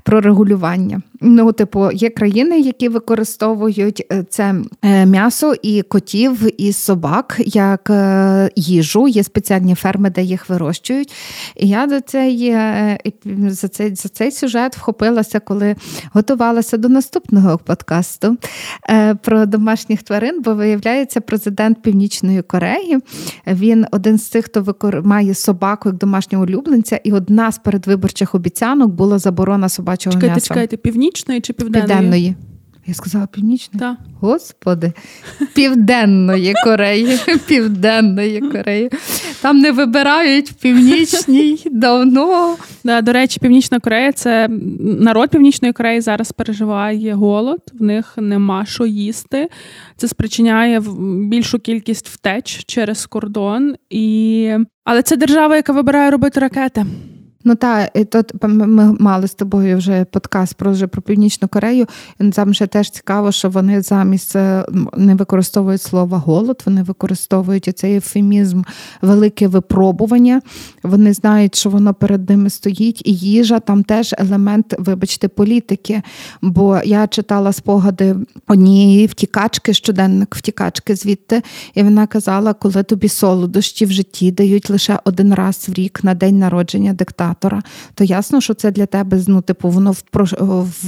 [0.07, 1.01] про регулювання.
[1.21, 7.89] Ну, типу, є країни, які використовують е, це е, м'ясо і котів і собак як
[7.89, 9.07] е, їжу.
[9.07, 11.13] Є спеціальні ферми, де їх вирощують.
[11.55, 12.57] І я до цієї,
[13.47, 15.75] за цей за цей сюжет вхопилася, коли
[16.13, 18.37] готувалася до наступного подкасту
[19.21, 22.97] про домашніх тварин, бо виявляється, президент Північної Кореї
[23.47, 28.91] він один з тих, хто має собаку як домашнього улюбленця, і одна з передвиборчих обіцянок
[28.91, 30.47] була заборона собачого чекайте, м'яса.
[30.47, 31.87] Чекайте, північної чи південної?
[31.87, 32.35] Південної.
[32.87, 33.79] Я сказала північної?
[33.79, 33.97] Так.
[34.19, 34.93] Господи,
[35.55, 37.19] Південної Кореї.
[37.47, 38.89] Південної Кореї.
[39.41, 42.55] Там не вибирають в північній давно.
[42.83, 44.47] Да, До речі, Північна Корея це
[44.79, 49.49] народ Північної Кореї зараз переживає голод, в них нема що їсти.
[49.97, 50.81] Це спричиняє
[51.29, 53.75] більшу кількість втеч через кордон.
[53.89, 54.51] І...
[54.83, 56.85] Але це держава, яка вибирає робити ракети.
[57.43, 61.85] Ну так, і тут ми мали з тобою вже подкаст про вже про Північну Корею.
[62.19, 64.65] І Там ще теж цікаво, що вони замість е,
[64.97, 68.61] не використовують слова голод, вони використовують цей ефемізм
[69.01, 70.41] велике випробування.
[70.83, 76.01] Вони знають, що воно перед ними стоїть, і їжа там теж елемент, вибачте, політики.
[76.41, 78.15] Бо я читала спогади
[78.47, 81.41] однієї втікачки, щоденник втікачки звідти,
[81.73, 86.13] і вона казала, коли тобі солодощі в житті дають лише один раз в рік на
[86.13, 87.26] день народження диктатора,
[87.93, 89.95] то ясно, що це для тебе ну, типу, воно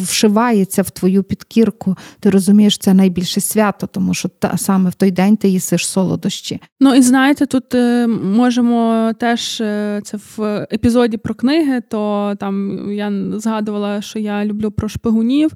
[0.04, 1.95] вшивається в твою підкірку.
[2.19, 6.60] Ти розумієш, це найбільше свято, тому що та саме в той день ти їсиш солодощі.
[6.80, 12.86] Ну і знаєте, тут е, можемо теж е, це в епізоді про книги, то там
[12.91, 15.52] я згадувала, що я люблю про шпигунів,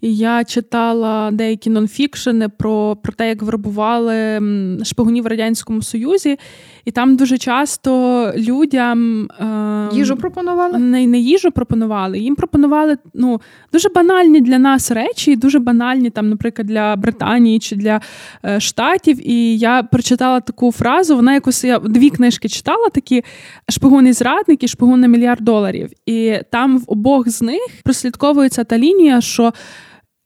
[0.00, 4.42] і я читала деякі нонфікшени про, про те, як вербували
[4.84, 6.38] шпигунів в радянському союзі,
[6.84, 10.78] і там дуже часто людям е, їжу пропонували?
[10.78, 12.18] Не, не їжу пропонували.
[12.18, 13.40] Їм пропонували ну,
[13.72, 18.00] дуже банальні для нас речі, дуже банальні, там, наприклад, для Британії чи для
[18.44, 19.28] е, Штатів.
[19.30, 21.16] І я прочитала таку фразу.
[21.16, 23.24] Вона якось я дві книжки читала: такі
[23.68, 25.90] шпигун і зрадник і шпигун на мільярд доларів.
[26.06, 29.52] І там в обох з них прослідковується та лінія, що.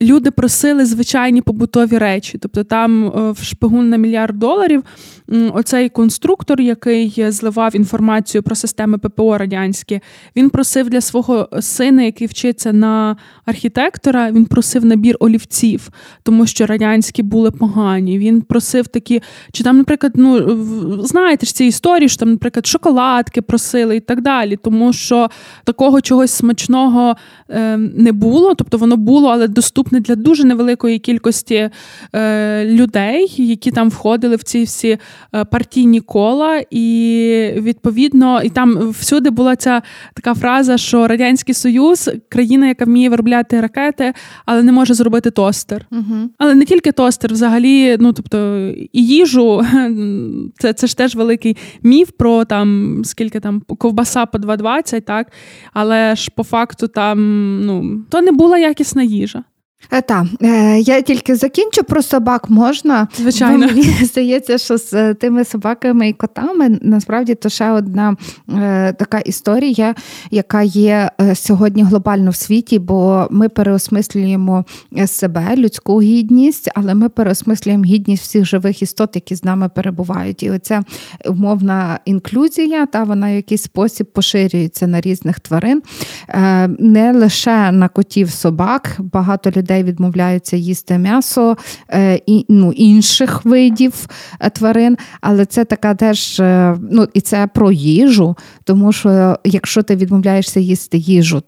[0.02, 4.84] Люди просили звичайні побутові речі, тобто там е, в шпигун на мільярд доларів
[5.52, 10.00] оцей конструктор, який зливав інформацію про системи ППО радянські,
[10.36, 15.88] він просив для свого сина, який вчиться на архітектора, він просив набір олівців,
[16.22, 18.18] тому що радянські були погані.
[18.18, 20.58] Він просив такі, чи там, наприклад, ну
[21.04, 25.30] знаєте ж ці історії, що там, наприклад, шоколадки просили і так далі, тому що
[25.64, 27.16] такого чогось смачного
[27.50, 29.48] е, не було, тобто воно було, але
[29.88, 31.70] доступне для дуже невеликої кількості
[32.14, 34.98] е, людей, які там входили в ці всі.
[35.34, 39.82] Е, партійні кола, і відповідно, і там всюди була ця
[40.14, 44.12] така фраза, що Радянський Союз країна, яка вміє виробляти ракети,
[44.46, 45.86] але не може зробити тостер.
[45.92, 46.30] Угу.
[46.38, 49.62] Але не тільки тостер, взагалі, ну тобто і їжу,
[50.58, 55.32] це це ж теж великий міф про там скільки там ковбаса по 2,20, так
[55.72, 57.18] але ж по факту там
[57.66, 59.44] ну то не була якісна їжа.
[59.90, 63.08] Е, так, е, я тільки закінчу про собак можна.
[63.16, 63.66] Звичайно.
[63.66, 68.16] Бо мені здається, що з тими собаками і котами насправді то ще одна
[68.50, 69.94] е, така історія,
[70.30, 74.64] яка є сьогодні глобально в світі, бо ми переосмислюємо
[75.06, 80.42] себе, людську гідність, але ми переосмислюємо гідність всіх живих істот, які з нами перебувають.
[80.42, 80.82] І оця
[81.26, 85.82] умовна інклюзія, та вона в якийсь спосіб поширюється на різних тварин,
[86.78, 91.56] не лише на котів собак, багато людей людей відмовляються їсти м'ясо
[91.90, 94.06] е, і, ну, інших видів
[94.40, 99.82] е, тварин, але це така теж е, ну, і це про їжу, тому що якщо
[99.82, 101.42] ти відмовляєшся їсти їжу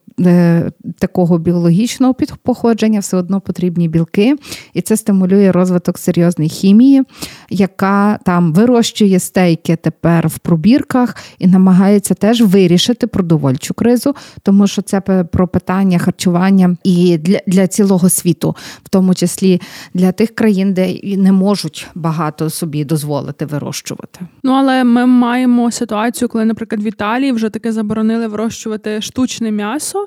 [0.98, 4.36] такого біологічного походження, все одно потрібні білки,
[4.74, 7.02] і це стимулює розвиток серйозної хімії,
[7.50, 14.82] яка там вирощує стейки тепер в пробірках і намагається теж вирішити продовольчу кризу, тому що
[14.82, 15.00] це
[15.32, 19.60] про питання харчування і для, для цілого світу, в тому числі
[19.94, 24.20] для тих країн, де не можуть багато собі дозволити вирощувати.
[24.42, 30.06] Ну але ми маємо ситуацію, коли, наприклад, в Італії вже таке заборонили вирощувати штучне м'ясо.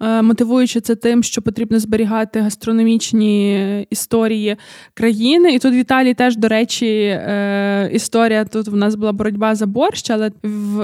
[0.00, 4.56] мотивуючи це тим, що потрібно зберігати гастрономічні історії
[4.94, 5.54] країни.
[5.54, 9.66] І тут в Італії теж, до речі, е, історія тут в нас була боротьба за
[9.66, 10.30] борщ, але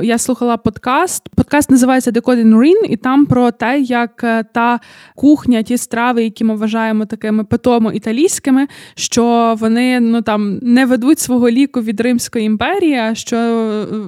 [0.02, 1.28] я слухала подкаст.
[1.36, 4.80] Подкаст називається Decoding Rin, і там про те, як е, та
[5.14, 11.18] кухня, ті страви, які ми вважаємо такими питомо італійськими, що вони ну там не ведуть
[11.18, 13.36] свого ліку від Римської імперії, а що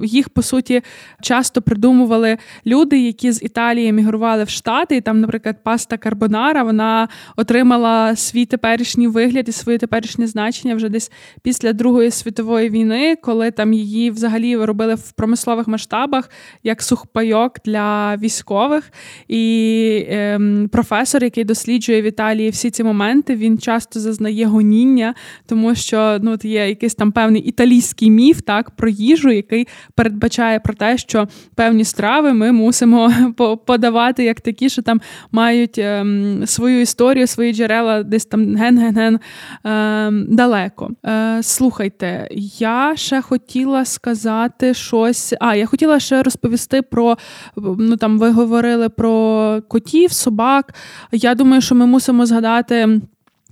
[0.03, 0.81] їх по суті
[1.21, 7.07] часто придумували люди, які з Італії емігрували в Штати і там, наприклад, паста карбонара вона
[7.35, 13.51] отримала свій теперішній вигляд і своє теперішнє значення вже десь після Другої світової війни, коли
[13.51, 16.29] там її взагалі робили в промислових масштабах
[16.63, 18.91] як сухпайок для військових.
[19.27, 25.13] І ем, професор, який досліджує в Італії всі ці моменти, він часто зазнає гоніння,
[25.45, 30.73] тому що ну, є якийсь там певний італійський міф так, про їжу, який передбачає про
[30.73, 33.11] те, що певні страви ми мусимо
[33.65, 39.19] подавати як такі, що там мають ем, свою історію, свої джерела десь там ген-ген-ген
[39.63, 40.89] ем, далеко.
[41.05, 42.27] Е, Слухайте,
[42.59, 45.33] я ще хотіла сказати щось.
[45.39, 47.17] А, я хотіла ще розповісти про
[47.55, 50.73] ну там ви говорили про котів, собак.
[51.11, 53.01] Я думаю, що ми мусимо згадати.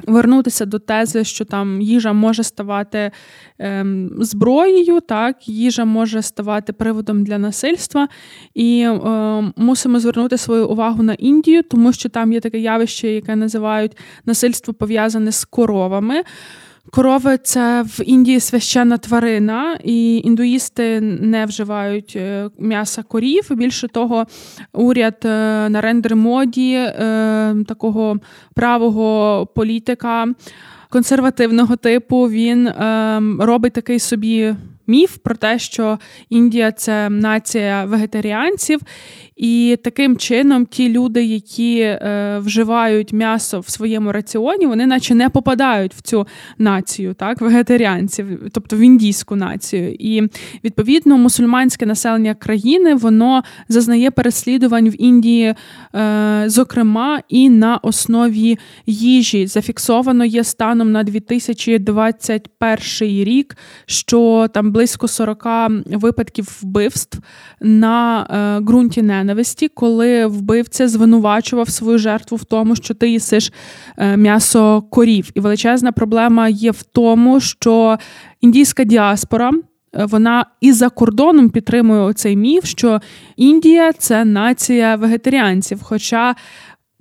[0.07, 3.11] Вернутися до тези, що там їжа може ставати
[3.59, 8.07] ем, зброєю, так, їжа може ставати приводом для насильства,
[8.53, 13.35] і ем, мусимо звернути свою увагу на Індію, тому що там є таке явище, яке
[13.35, 16.23] називають насильство пов'язане з коровами.
[16.91, 23.47] Корови це в Індії священна тварина, і індуїсти не вживають е, м'яса корів.
[23.49, 24.25] Більше того,
[24.73, 25.29] уряд е,
[25.69, 28.17] на рендер моді е, такого
[28.53, 30.27] правого політика
[30.89, 32.69] консервативного типу він
[33.39, 34.55] робить такий собі
[34.87, 38.79] міф про те, що Індія це нація вегетаріанців,
[39.35, 45.29] і таким чином ті люди, які е, вживають м'ясо в своєму раціоні, вони наче не
[45.29, 49.95] попадають в цю націю, так, вегетаріанців, тобто в індійську націю.
[49.99, 50.21] І
[50.63, 55.55] відповідно мусульманське населення країни воно зазнає переслідувань в Індії,
[55.95, 59.47] е, зокрема, і на основі їжі.
[59.47, 65.47] Зафіксовано є станом на 2021 рік, що там близько 40
[65.85, 67.19] випадків вбивств
[67.61, 69.24] на е, ґрунті ненависті,
[69.73, 73.53] коли вбивця звинувачував свою жертву в тому, що ти їсиш
[73.97, 75.31] е, м'ясо корів.
[75.33, 77.97] І величезна проблема є в тому, що
[78.41, 79.51] індійська діаспора.
[79.95, 82.99] Е, вона і за кордоном підтримує цей міф, що
[83.35, 85.79] Індія це нація вегетаріанців.
[85.83, 86.35] Хоча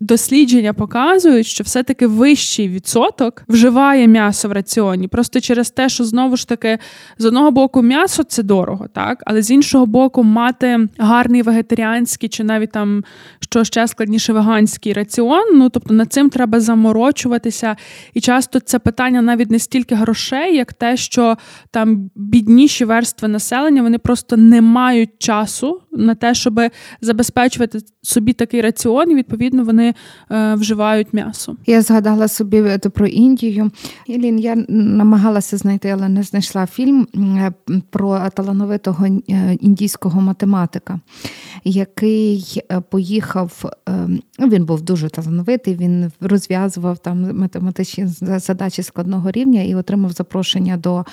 [0.05, 6.37] Дослідження показують, що все-таки вищий відсоток вживає м'ясо в раціоні, просто через те, що знову
[6.37, 6.79] ж таки
[7.19, 12.45] з одного боку м'ясо це дорого, так але з іншого боку, мати гарний вегетаріанський чи
[12.45, 13.05] навіть там
[13.41, 15.45] що ще складніше веганський раціон.
[15.55, 17.77] Ну тобто над цим треба заморочуватися.
[18.15, 21.37] І часто це питання навіть не стільки грошей, як те, що
[21.71, 26.61] там бідніші верстви населення вони просто не мають часу на те, щоб
[27.01, 29.11] забезпечувати собі такий раціон.
[29.11, 29.94] і Відповідно, вони
[30.31, 31.57] е, вживають м'ясо.
[31.67, 33.71] Я згадала собі е, про Індію.
[34.07, 37.53] Ілін, я намагалася знайти, але не знайшла фільм е,
[37.91, 39.07] про талановитого
[39.61, 41.01] індійського математика,
[41.65, 43.65] який поїхав.
[44.39, 45.75] Ну, він був дуже талановитий.
[45.75, 51.05] Він розв'язував там математичні задачі складного рівня і отримав запрошення до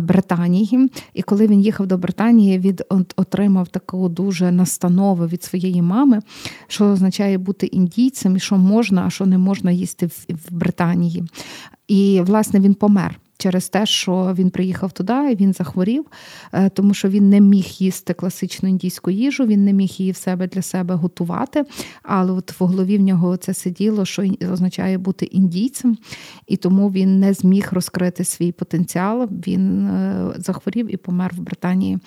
[0.00, 0.90] Британії.
[1.14, 2.76] І коли він їхав до Британії, він
[3.16, 6.20] отримав таку дуже настанову від своєї мами,
[6.68, 11.24] що означає бути індійцем індійцям і що можна, а що не можна їсти в Британії.
[11.88, 16.06] І, власне, він помер через те, що він приїхав туди, і він захворів,
[16.52, 20.16] е, тому що він не міг їсти класичну індійську їжу, він не міг її в
[20.16, 21.64] себе для себе готувати.
[22.02, 25.98] Але от в голові в нього це сиділо, що означає бути індійцем,
[26.46, 29.28] і тому він не зміг розкрити свій потенціал.
[29.46, 31.98] Він е, захворів і помер в Британії.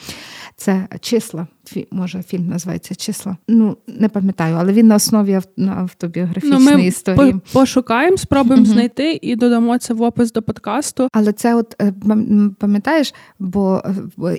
[0.55, 1.47] Це числа.
[1.91, 3.37] Може, фільм називається числа.
[3.47, 7.35] Ну не пам'ятаю, але він на основі автобіографічної ну, ми історії.
[7.53, 11.07] Пошукаємо, спробуємо uh знайти і додамо це в опис до подкасту.
[11.11, 11.93] Але це, от е,
[12.59, 13.83] пам'ятаєш, бо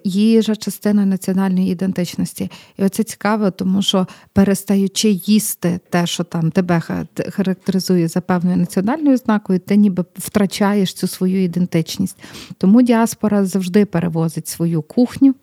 [0.05, 2.51] їжа частина національної ідентичності.
[2.79, 6.83] І оце цікаво, тому що перестаючи їсти те, що там тебе
[7.31, 12.17] характеризує за певною національною знакою, ти ніби втрачаєш цю свою ідентичність.
[12.59, 15.35] Тому діаспора завжди перевозить свою кухню.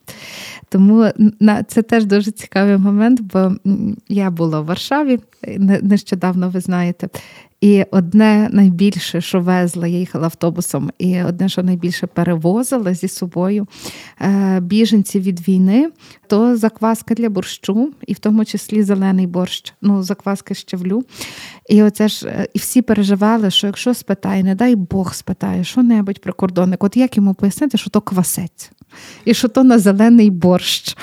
[0.69, 1.05] Тому
[1.77, 3.51] це теж дуже цікавий момент, бо
[4.09, 5.19] я була в Варшаві
[5.81, 7.09] нещодавно, ви знаєте.
[7.61, 13.67] І одне найбільше, що везла, я їхала автобусом, і одне, що найбільше перевозила зі собою
[14.21, 15.89] е, біженці від війни,
[16.27, 21.03] то закваска для борщу, і в тому числі зелений борщ, ну закваски щавлю.
[21.69, 25.83] І оце ж е, і всі переживали, що якщо спитає, не дай Бог спитає, що
[25.83, 28.71] небудь прикордонник, от як йому пояснити, що то квасець,
[29.25, 30.97] і що то на зелений борщ.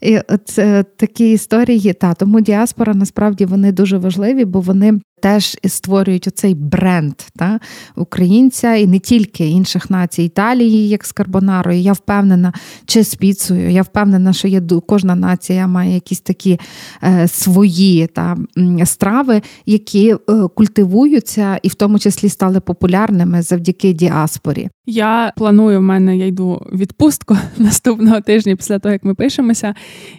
[0.00, 1.92] І це такі історії.
[1.92, 7.60] Та тому діаспора насправді вони дуже важливі, бо вони теж створюють оцей бренд та,
[7.96, 11.80] українця і не тільки інших націй Італії, як з карбонарою.
[11.80, 12.52] Я впевнена,
[12.86, 13.70] чи з піцею.
[13.70, 16.60] Я впевнена, що є кожна нація має якісь такі
[17.02, 18.36] е, свої та
[18.84, 20.16] страви, які е,
[20.54, 24.68] культивуються і в тому числі стали популярними завдяки діаспорі.
[24.86, 29.74] Я планую в мене, я йду відпустку наступного тижня після того, як ми пишемося.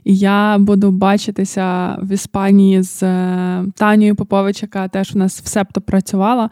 [0.06, 6.50] Я буду бачитися в Іспанії з е, Танією Попович, теж у нас в септо працювала,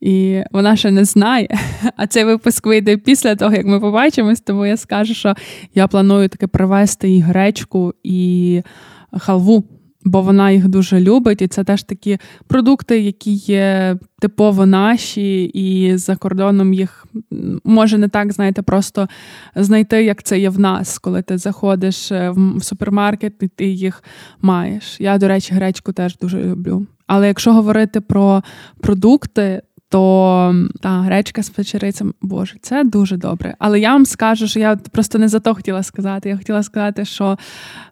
[0.00, 1.48] і вона ще не знає.
[1.96, 5.34] А цей випуск вийде після того, як ми побачимось, тому я скажу, що
[5.74, 8.62] я планую таки привезти і гречку, і
[9.18, 9.64] халву
[10.04, 15.96] бо вона їх дуже любить, і це теж такі продукти, які є типово наші, і
[15.96, 17.06] за кордоном їх
[17.64, 19.08] може не так, знаєте, просто
[19.56, 24.04] знайти, як це є в нас, коли ти заходиш е, в супермаркет і ти їх
[24.40, 25.00] маєш.
[25.00, 26.86] Я, до речі, гречку теж дуже люблю.
[27.08, 28.42] Але якщо говорити про
[28.80, 33.54] продукти, то та гречка з печерицем, боже, це дуже добре.
[33.58, 36.28] Але я вам скажу, що я просто не за то хотіла сказати.
[36.28, 37.38] Я хотіла сказати, що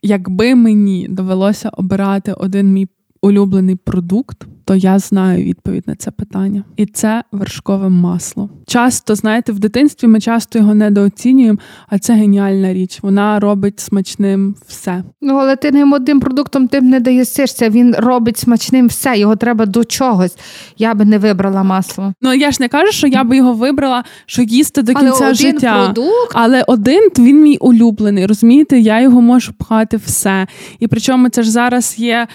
[0.02, 2.88] якби мені довелося обирати один мій
[3.22, 6.64] улюблений продукт, то я знаю відповідь на це питання.
[6.76, 8.50] І це вершкове масло.
[8.66, 11.58] Часто, знаєте, в дитинстві ми часто його недооцінюємо,
[11.88, 12.98] а це геніальна річ.
[13.02, 15.04] Вона робить смачним все.
[15.20, 17.68] Ну, але ти ним одним продуктом тим не даєшся.
[17.70, 19.18] Він робить смачним все.
[19.18, 20.36] Його треба до чогось.
[20.78, 22.12] Я би не вибрала масло.
[22.22, 25.30] Ну я ж не кажу, що я би його вибрала, що їсти до кінця але
[25.30, 25.84] один життя.
[25.84, 26.32] Продукт...
[26.32, 28.26] Але один він мій улюблений.
[28.26, 30.46] Розумієте, я його можу пхати все.
[30.78, 32.26] І причому це ж зараз є.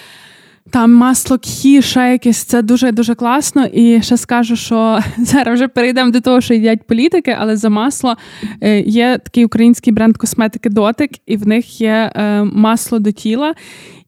[0.69, 3.65] Там масло кхі, ще якесь, це дуже дуже класно.
[3.65, 8.15] І ще скажу, що зараз вже перейдемо до того, що їдять політики, але за масло
[8.61, 13.53] е, є такий український бренд косметики Дотик, і в них є е, масло до тіла.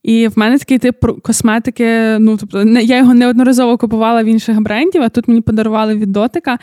[0.04, 2.18] І в мене такий тип косметики.
[2.20, 6.60] Ну тобто, я його неодноразово купувала в інших брендів, а тут мені подарували від дотика.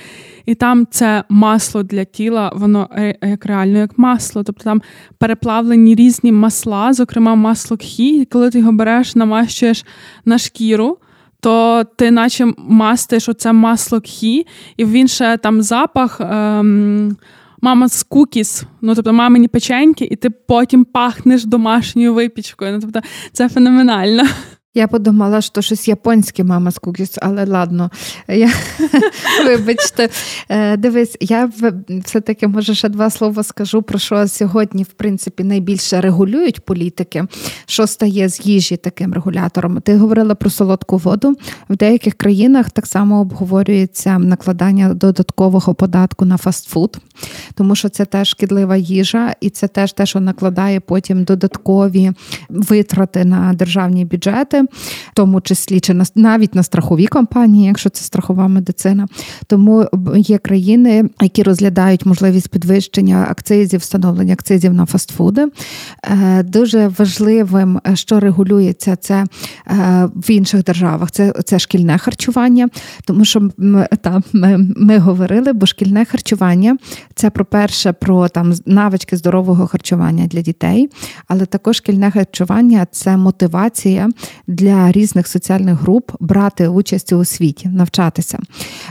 [0.47, 4.43] І там це масло для тіла, воно е, як реально як масло.
[4.43, 4.83] Тобто там
[5.19, 8.25] переплавлені різні масла, зокрема масло кхі.
[8.25, 9.85] Коли ти його береш, намащуєш
[10.25, 10.99] на шкіру.
[11.43, 17.17] То ти наче мастиш оце масло кхі, і він ще там запах ем,
[17.61, 22.73] мама з кукіс, ну тобто мамині печеньки, і ти потім пахнеш домашньою випічкою.
[22.73, 23.01] Ну тобто
[23.33, 24.29] це феноменально.
[24.75, 27.91] Я подумала, що щось японське мама з кукіс, але ладно.
[28.29, 28.51] Я,
[29.47, 30.09] Вибачте,
[30.49, 31.51] е, дивись, я
[32.05, 37.27] все-таки може ще два слова скажу про що сьогодні, в принципі, найбільше регулюють політики,
[37.67, 39.81] що стає з їжі таким регулятором.
[39.81, 41.37] Ти говорила про солодку воду.
[41.69, 46.99] В деяких країнах так само обговорюється накладання додаткового податку на фастфуд,
[47.55, 52.13] тому що це теж шкідлива їжа, і це теж те, що накладає потім додаткові
[52.49, 58.49] витрати на державні бюджети в тому числі чи навіть на страхові компанії, якщо це страхова
[58.49, 59.07] медицина.
[59.47, 59.87] Тому
[60.17, 65.47] є країни, які розглядають можливість підвищення акцизів, встановлення акцизів на фастфуди.
[66.05, 69.25] Е, дуже важливим, е, що регулюється це
[69.67, 71.11] е, в інших державах.
[71.11, 72.69] Це це шкільне харчування,
[73.05, 73.51] тому що
[74.03, 76.77] там ми, ми говорили, бо шкільне харчування
[77.15, 80.89] це про перше про там навички здорового харчування для дітей,
[81.29, 84.09] але також шкільне харчування це мотивація
[84.51, 88.39] для різних соціальних груп брати участь у освіті, навчатися.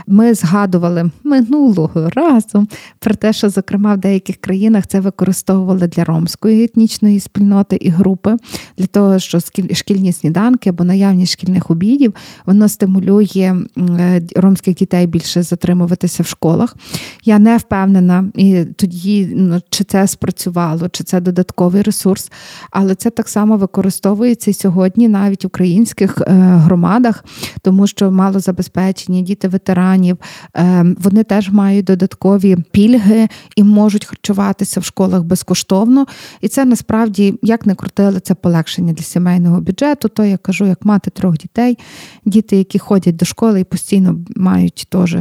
[0.06, 2.66] Ми згадували минулого разу
[2.98, 8.36] про те, що, зокрема, в деяких країнах це використовували для ромської етнічної спільноти і групи,
[8.78, 9.38] для того, що
[9.72, 12.14] шкільні сніданки або наявність шкільних обідів
[12.46, 16.76] воно стимулює е, ромських дітей більше затримуватися в школах.
[17.24, 22.32] Я не впевнена, і тоді ну, чи це спрацювало, чи це додатковий ресурс,
[22.70, 27.24] але це так само використовується сьогодні навіть українських е, громадах,
[27.62, 30.18] тому що малозабезпечені діти ветеранів
[30.56, 36.06] е, вони теж мають додаткові пільги і можуть харчуватися в школах безкоштовно.
[36.40, 40.08] І це насправді як не крутили це полегшення для сімейного бюджету.
[40.08, 41.78] То я кажу, як мати трьох дітей,
[42.24, 45.16] діти, які ходять до школи і постійно мають теж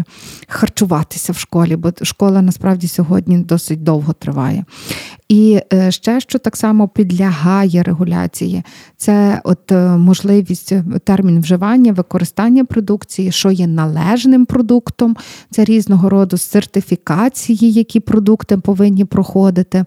[0.48, 4.66] харчуватися в школі, бо школа насправді сьогодні досить довго триває.
[5.30, 8.64] І е, ще що так само підлягає регуляції,
[8.98, 15.18] це от е, можливість е, термін вживання, використання продукції, що є належним продуктом,
[15.52, 19.86] це різного роду сертифікації, які продукти повинні проходити.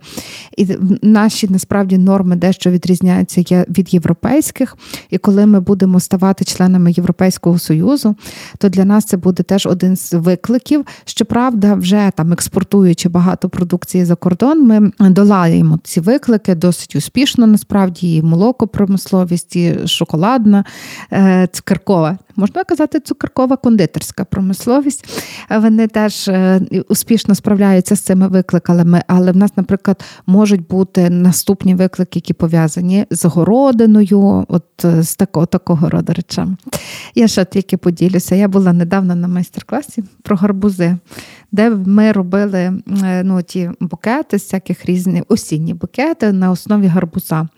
[0.56, 0.66] І
[1.02, 4.76] наші насправді норми дещо відрізняються від європейських.
[5.10, 8.16] І коли ми будемо ставати членами Європейського союзу,
[8.58, 10.86] то для нас це буде теж один з викликів.
[11.04, 17.46] Щоправда, вже там експортуючи багато продукції за кордон, ми долаємо долаємо ці виклики досить успішно.
[17.46, 20.64] Насправді і молокопромисловість, і шоколадна,
[21.12, 22.18] е, цукеркова.
[22.36, 25.22] Можна казати, цукеркова кондитерська промисловість.
[25.50, 31.74] Вони теж е, успішно справляються з цими викликами, але в нас, наприклад, можуть бути наступні
[31.74, 36.56] виклики, які пов'язані з городиною, от е, з такого такого роду речами.
[37.14, 38.34] Я ще тільки поділюся.
[38.34, 40.96] Я була недавно на майстер-класі про гарбузи
[41.52, 47.48] де ми робили е, ну, ті букети, всяких різних осінні букети на основі гарбуза.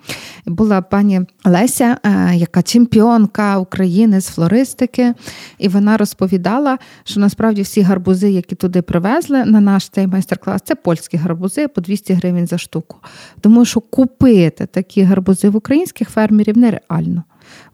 [0.46, 1.98] Була пані Леся,
[2.34, 4.30] яка чемпіонка України з
[4.64, 5.14] флористики,
[5.58, 10.74] і вона розповідала, що насправді всі гарбузи, які туди привезли на наш цей майстер-клас, це
[10.74, 12.96] польські гарбузи по 200 гривень за штуку.
[13.40, 17.24] Тому що купити такі гарбузи в українських фермерів нереально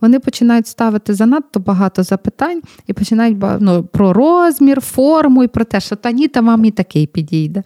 [0.00, 5.80] вони починають ставити занадто багато запитань і починають ну, про розмір, форму і про те,
[5.80, 7.62] що та ні, та вам і такий підійде.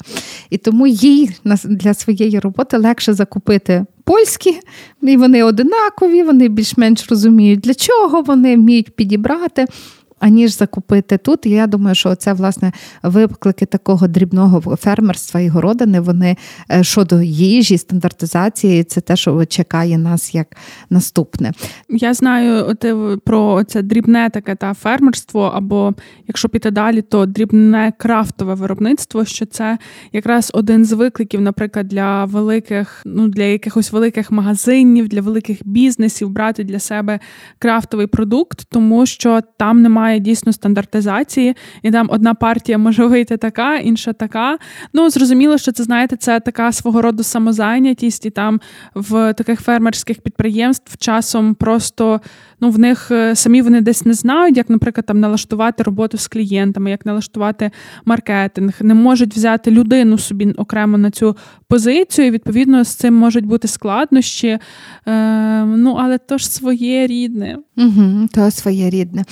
[0.50, 1.30] І тому їй
[1.64, 4.60] для своєї роботи легше закупити польські,
[5.02, 9.66] і вони одинакові, вони більш-менш розуміють, для чого вони вміють підібрати.
[10.24, 11.46] Аніж закупити тут.
[11.46, 12.72] І я думаю, що це власне
[13.02, 16.00] виклики такого дрібного фермерства і городини.
[16.00, 16.36] Вони
[16.70, 20.56] е, щодо їжі, стандартизації, це те, що чекає нас як
[20.90, 21.52] наступне.
[21.88, 25.94] Я знаю ти про це дрібне таке та фермерство, або
[26.28, 29.24] якщо піти далі, то дрібне крафтове виробництво.
[29.24, 29.78] Що це
[30.12, 36.30] якраз один з викликів, наприклад, для великих, ну для якихось великих магазинів, для великих бізнесів
[36.30, 37.20] брати для себе
[37.58, 43.76] крафтовий продукт, тому що там немає дійсно стандартизації, і там одна партія може вийти така,
[43.76, 44.58] інша така.
[44.92, 48.60] Ну зрозуміло, що це знаєте, це така свого роду самозайнятість, і там
[48.94, 52.20] в таких фермерських підприємств часом просто
[52.60, 56.28] ну в них е, самі вони десь не знають, як, наприклад, там налаштувати роботу з
[56.28, 57.70] клієнтами, як налаштувати
[58.04, 61.36] маркетинг, не можуть взяти людину собі окремо на цю
[61.68, 62.28] позицію.
[62.28, 64.58] і, Відповідно, з цим можуть бути складнощі.
[65.06, 67.58] Е, Ну але то ж своє рідне.
[67.76, 69.24] Угу, То своє рідне.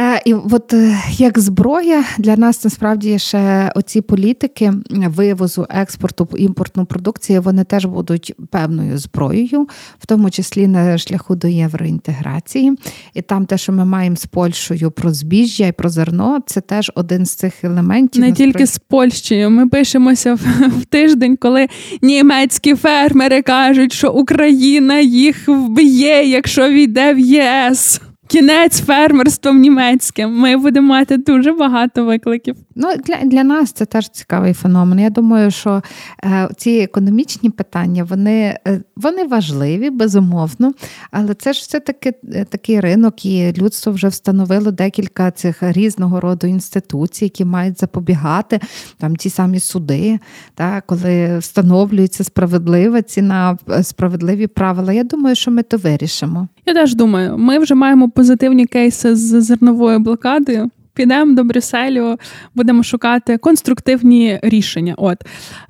[0.00, 6.84] Е, і от е, як зброя для нас насправді ще оці політики вивозу, експорту, імпортну
[6.84, 9.68] продукцію, вони теж будуть певною зброєю,
[9.98, 12.72] в тому числі на шляху до євроінтеграції.
[13.14, 16.92] І там те, що ми маємо з Польщею про збіжжя і про зерно, це теж
[16.94, 18.20] один з цих елементів.
[18.20, 18.52] Не насправді.
[18.52, 19.50] тільки з Польщею.
[19.50, 20.38] Ми пишемося в,
[20.80, 21.68] в тиждень, коли
[22.02, 28.00] німецькі фермери кажуть, що Україна їх вб'є, якщо війде в ЄС.
[28.28, 30.38] Кінець фермерством німецьким.
[30.38, 32.56] Ми будемо мати дуже багато викликів.
[32.76, 35.00] Ну для для нас це теж цікавий феномен.
[35.00, 35.82] Я думаю, що
[36.24, 40.72] е, ці економічні питання вони е, вони важливі, безумовно,
[41.10, 46.20] але це ж все таки е, такий ринок, і людство вже встановило декілька цих різного
[46.20, 48.60] роду інституцій, які мають запобігати
[48.98, 50.18] там ті самі суди,
[50.54, 54.92] та коли встановлюється справедлива ціна, е, справедливі правила.
[54.92, 56.48] Я думаю, що ми то вирішимо.
[56.66, 62.16] Я теж думаю, ми вже маємо позитивні кейси з зерновою блокадою підемо до Брюсселю,
[62.54, 64.94] будемо шукати конструктивні рішення.
[64.96, 65.18] От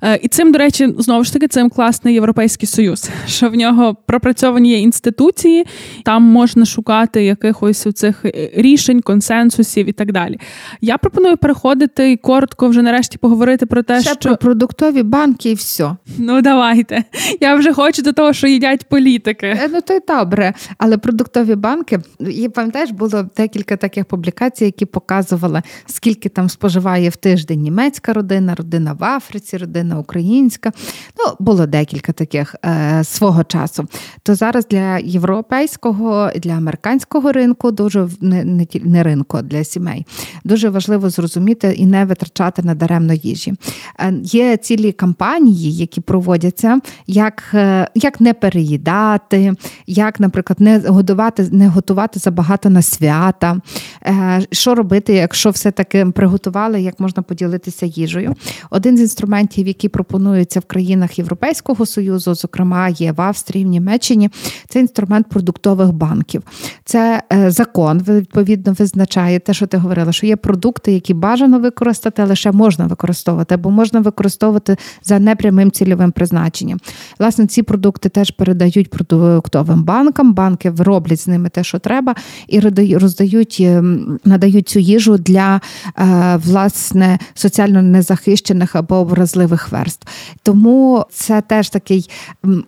[0.03, 3.95] е, і цим, до речі, знову ж таки, цим класний європейський союз, що в нього
[4.05, 5.65] пропрацьовані є інституції,
[6.05, 10.39] там можна шукати якихось цих е, рішень, консенсусів і так далі.
[10.81, 15.49] Я пропоную переходити і коротко вже нарешті поговорити про те, Ще що про продуктові банки
[15.51, 15.95] і все.
[16.17, 17.03] Ну давайте.
[17.41, 19.47] Я вже хочу до того, що їдять політики.
[19.47, 24.85] Е, ну то й добре, але продуктові банки, і пам'ятаєш, було декілька таких публікацій, які
[24.85, 30.71] показують показувала, скільки там споживає в тиждень німецька родина, родина в Африці, родина українська.
[31.17, 33.87] Ну, було декілька таких е, свого часу.
[34.23, 40.05] То зараз для європейського для американського ринку дуже не, не, не ринку, а для сімей.
[40.43, 43.53] Дуже важливо зрозуміти і не витрачати на даремно їжі.
[43.99, 49.53] Е, є цілі кампанії, які проводяться, як е, як не переїдати,
[49.87, 53.57] як, наприклад, не годувати, не готувати забагато на свята,
[54.05, 58.35] е, що робити зробити, якщо все-таки приготували, як можна поділитися їжею.
[58.69, 64.29] Один з інструментів, які пропонуються в країнах Європейського Союзу, зокрема, є в Австрії, в Німеччині,
[64.69, 66.43] це інструмент продуктових банків.
[66.85, 72.35] Це е, закон, відповідно, визначає те, що ти говорила, що є продукти, які бажано використати,
[72.35, 76.79] ще можна використовувати, або можна використовувати за непрямим цільовим призначенням.
[77.19, 82.15] Власне, ці продукти теж передають продуктовим банкам, банки роблять з ними те, що треба,
[82.47, 82.59] і
[82.97, 85.61] роздають, ем, надають цю їжу для
[85.97, 90.07] е, власне соціально незахищених або вразливих верств.
[90.43, 92.09] Тому це теж такий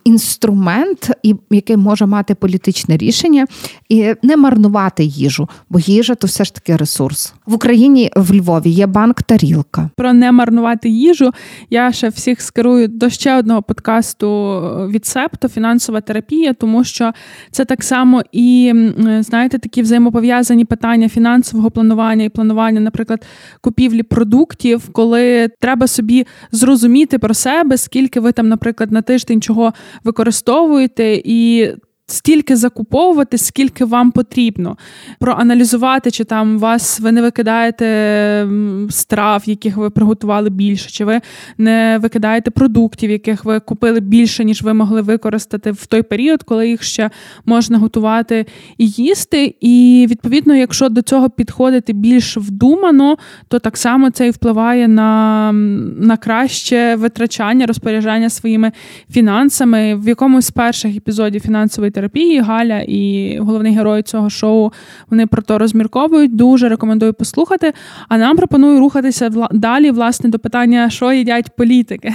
[0.04, 1.10] інструмент,
[1.50, 3.46] який може мати політичне рішення
[3.88, 8.70] і не марнувати їжу, бо їжа то все ж таки ресурс в Україні в Львові.
[8.70, 9.90] Є банк Тарілка.
[9.96, 11.30] Про не марнувати їжу.
[11.70, 14.60] Я ще всіх скерую до ще одного подкасту
[14.90, 17.12] від Септо фінансова терапія, тому що
[17.50, 18.74] це так само і
[19.20, 23.24] знаєте такі взаємопов'язані питання фінансового планування планування і планування, наприклад,
[23.60, 29.72] купівлі продуктів, коли треба собі зрозуміти про себе, скільки ви там, наприклад, на тиждень чого
[30.04, 31.70] використовуєте, і
[32.12, 34.76] стільки закуповувати, скільки вам потрібно.
[35.18, 38.48] Проаналізувати, чи там вас ви не викидаєте
[38.90, 41.20] страв, яких ви приготували більше, чи ви
[41.58, 46.68] не викидаєте продуктів, яких ви купили більше, ніж ви могли використати в той період, коли
[46.68, 47.10] їх ще
[47.46, 48.46] можна готувати
[48.78, 49.54] і їсти.
[49.60, 53.16] І відповідно, якщо до цього підходити більш вдумано,
[53.48, 55.52] то так само це і впливає на,
[55.98, 58.72] на краще витрачання, розпоряджання своїми
[59.10, 59.94] фінансами.
[59.96, 62.01] В якомусь з перших епізодів фінансової терапії.
[62.40, 64.72] Галя і головний герой цього шоу
[65.10, 66.36] вони про то розмірковують.
[66.36, 67.72] Дуже рекомендую послухати.
[68.08, 72.14] А нам пропоную рухатися далі, власне, до питання, що їдять політики.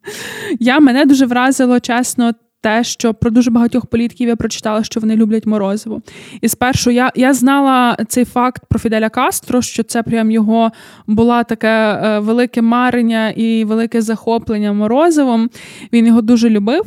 [0.60, 5.16] Я мене дуже вразило чесно те, що про дуже багатьох політиків я прочитала, що вони
[5.16, 6.02] люблять морозиво.
[6.40, 10.70] І спершу я я знала цей факт про Фіделя Кастро, що це прям його
[11.06, 15.50] було таке е, велике марення і велике захоплення морозивом.
[15.92, 16.82] Він його дуже любив.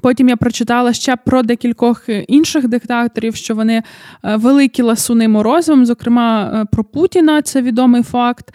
[0.00, 3.82] Потім я прочитала ще про декількох інших диктаторів, що вони
[4.24, 8.54] е, великі ласуни морозивом, зокрема е, про Путіна, це відомий факт.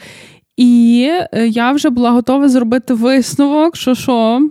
[0.57, 1.09] І
[1.45, 4.49] я вже була готова зробити висновок, що що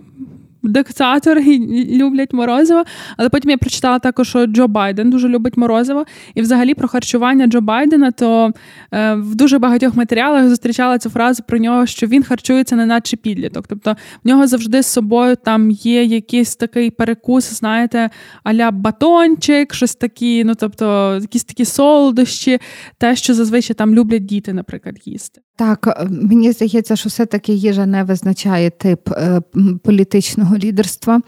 [0.63, 1.57] диктатори
[1.99, 2.83] люблять морозиво.
[3.17, 6.05] Але потім я прочитала також, що Джо Байден дуже любить морозиво.
[6.35, 8.51] І взагалі про харчування Джо Байдена, то
[8.91, 13.17] е, в дуже багатьох матеріалах зустрічала цю фразу про нього, що він харчується не наче
[13.17, 13.67] підліток.
[13.67, 18.09] Тобто в нього завжди з собою там є якийсь такий перекус, знаєте,
[18.43, 22.59] аля батончик, щось такі, ну тобто, якісь такі солодощі,
[22.97, 25.41] те, що зазвичай там люблять діти, наприклад, їсти.
[25.55, 29.41] Так, е, мені здається, що все-таки їжа не визначає тип е,
[29.83, 31.21] політичного лідерства.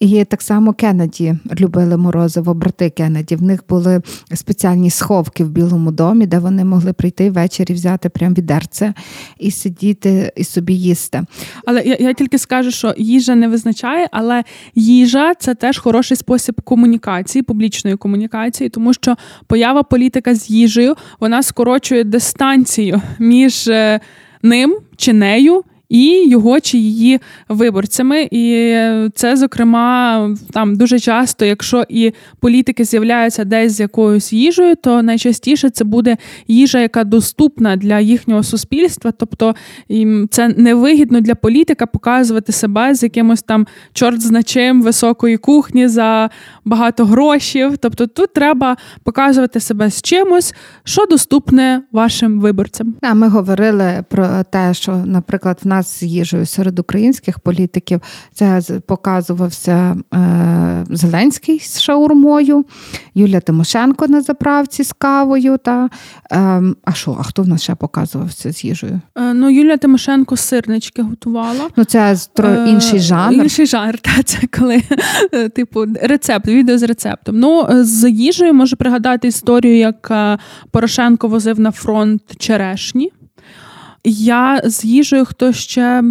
[0.00, 3.36] І так само Кеннеді любили морозиво, брати Кеннеді.
[3.36, 4.02] В них були
[4.34, 8.94] спеціальні сховки в Білому домі, де вони могли прийти ввечері, взяти прям відерце
[9.38, 11.24] і сидіти і собі їсти.
[11.66, 16.60] Але я, я тільки скажу, що їжа не визначає, але їжа це теж хороший спосіб
[16.62, 19.16] комунікації, публічної комунікації, тому що
[19.46, 23.70] поява політика з їжею вона скорочує дистанцію між
[24.42, 28.28] ним чи нею і його чи її виборцями.
[28.30, 28.76] І
[29.14, 35.70] це, зокрема, там дуже часто, якщо і політики з'являються десь з якоюсь їжею, то найчастіше
[35.70, 36.16] це буде
[36.48, 39.12] їжа, яка доступна для їхнього суспільства.
[39.12, 39.54] Тобто
[39.88, 46.30] їм це невигідно для політика показувати себе з якимось там чорт значим високої кухні за
[46.64, 47.70] багато грошей.
[47.80, 52.94] Тобто тут треба показувати себе з чимось, що доступне вашим виборцям.
[53.02, 58.00] А ми говорили про те, що, наприклад, в нас нас з їжею серед українських політиків.
[58.34, 62.64] Це показувався е, Зеленський з шаурмою,
[63.14, 65.58] Юлія Тимошенко на заправці з кавою.
[65.58, 65.90] Та,
[66.32, 69.00] е, А що, а хто в нас ще показувався з їжею?
[69.16, 71.68] Е, ну, Юлія Тимошенко сирнички готувала.
[71.76, 73.42] Ну, це е, інший жанр.
[73.42, 74.82] Інший жанр, та це коли
[75.54, 77.38] типу рецепт, відео з рецептом.
[77.38, 80.12] Ну, з їжею можу пригадати історію, як
[80.70, 83.12] Порошенко возив на фронт черешні.
[84.04, 86.04] Я з їжею хто ще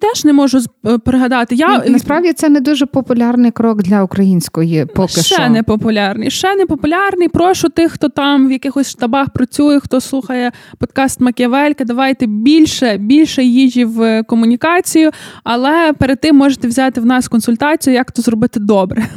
[0.00, 1.54] Теж не можу е, пригадати.
[1.54, 5.34] Я ну, насправді це не дуже популярний крок для української поки ще що.
[5.34, 6.30] Ще не популярний.
[6.30, 7.28] Ще не популярний.
[7.28, 11.84] Прошу тих, хто там в якихось штабах працює, хто слухає подкаст Макіавелька.
[11.84, 15.10] Давайте більше більше їжі в комунікацію,
[15.44, 19.06] але перед тим можете взяти в нас консультацію, як то зробити добре.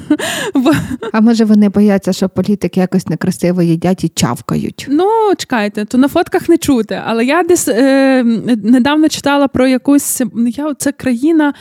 [1.13, 4.87] А може вони бояться, що політики якось некрасиво їдять і чавкають?
[4.89, 5.05] Ну
[5.37, 7.01] чекайте, то на фотках не чути.
[7.05, 8.23] Але я десь е,
[8.63, 11.53] недавно читала про якусь я це країна.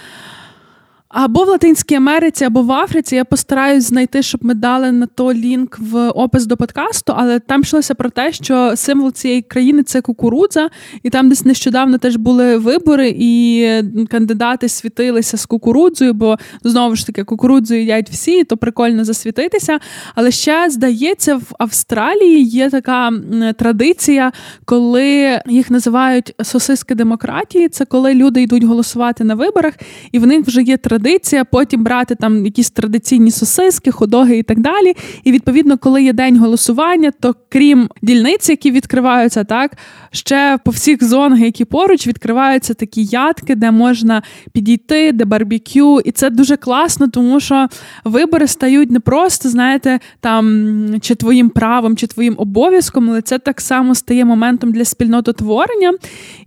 [1.12, 3.16] Або в Латинській Америці, або в Африці.
[3.16, 7.60] Я постараюсь знайти, щоб ми дали на то лінк в опис до подкасту, але там
[7.60, 10.70] йшлося про те, що символ цієї країни це кукурудза,
[11.02, 13.66] і там десь нещодавно теж були вибори, і
[14.10, 19.78] кандидати світилися з кукурудзою, бо знову ж таки кукурудзу їдять всі, то прикольно засвітитися.
[20.14, 23.12] Але ще здається, в Австралії є така
[23.58, 24.32] традиція,
[24.64, 27.68] коли їх називають сосиски демократії.
[27.68, 29.74] Це коли люди йдуть голосувати на виборах,
[30.12, 34.42] і в них вже є традиція традиція, потім брати там якісь традиційні сосиски, ходоги і
[34.42, 34.94] так далі.
[35.24, 39.76] І відповідно, коли є день голосування, то крім дільниць, які відкриваються, так
[40.10, 44.22] ще по всіх зонах, які поруч, відкриваються такі ядки, де можна
[44.52, 46.00] підійти, де барбекю.
[46.00, 47.68] І це дуже класно, тому що
[48.04, 53.60] вибори стають не просто, знаєте, там чи твоїм правом, чи твоїм обов'язком, але це так
[53.60, 55.92] само стає моментом для спільнототворення.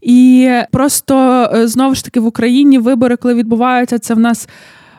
[0.02, 1.16] І просто
[1.56, 4.45] е, знову ж таки в Україні вибори, коли відбуваються, це в нас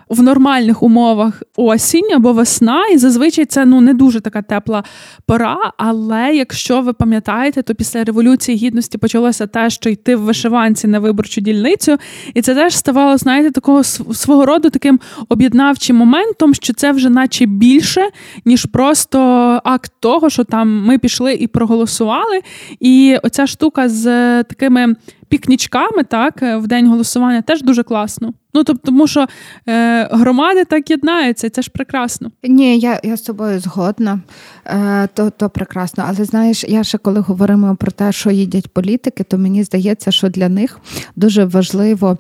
[0.08, 4.84] в нормальних умовах осінь або весна, і зазвичай це ну не дуже така тепла
[5.26, 5.72] пора.
[5.76, 10.98] Але якщо ви пам'ятаєте, то після революції гідності почалося те, що йти в вишиванці на
[10.98, 11.98] виборчу дільницю,
[12.34, 17.46] і це теж ставало, знаєте, такого свого роду таким об'єднавчим моментом, що це вже наче
[17.46, 18.08] більше,
[18.44, 19.18] ніж просто
[19.64, 22.40] акт того, що там ми пішли і проголосували.
[22.80, 24.04] І оця штука з
[24.42, 24.94] такими
[25.36, 28.32] пікнічками, так, в день голосування теж дуже класно.
[28.54, 29.26] Ну тобто, тому що
[29.68, 32.30] е, громади так єднаються, це ж прекрасно.
[32.42, 34.20] Ні, я я з тобою згодна,
[34.68, 36.04] Е, то то прекрасно.
[36.08, 40.28] Але знаєш, я ще коли говоримо про те, що їдять політики, то мені здається, що
[40.28, 40.80] для них
[41.16, 42.18] дуже важливо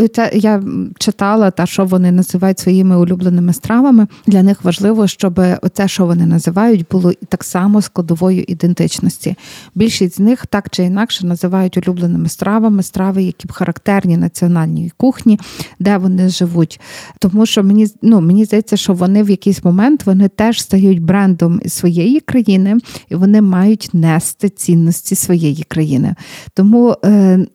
[0.00, 0.62] е, це я
[0.98, 4.06] читала, та що вони називають своїми улюбленими стравами.
[4.26, 9.36] Для них важливо, щоб оце, що вони називають, було так само складовою ідентичності.
[9.74, 14.92] Більшість з них так чи інакше називають улюбленими стравами стравами, страви, які б характерні національній
[14.96, 15.38] кухні,
[15.78, 16.80] де вони живуть.
[17.18, 21.60] Тому що мені ну, мені здається, що вони в якийсь момент вони теж стають брендом
[21.66, 22.76] своєї країни,
[23.08, 26.14] і вони мають нести цінності своєї країни.
[26.54, 27.46] Тому е,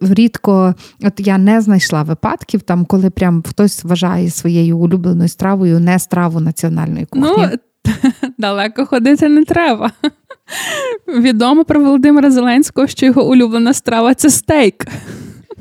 [0.00, 5.98] рідко, от я не знайшла випадків, там, коли прям хтось вважає своєю улюбленою стравою не
[5.98, 7.30] страву національної кухні.
[7.38, 7.48] Ну,
[8.38, 9.90] Далеко ходити не треба.
[11.08, 14.86] Відомо про Володимира Зеленського, що його улюблена страва це стейк.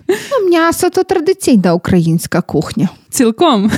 [0.09, 2.89] Ну, М'ясо то традиційна українська кухня.
[3.09, 3.71] Цілком.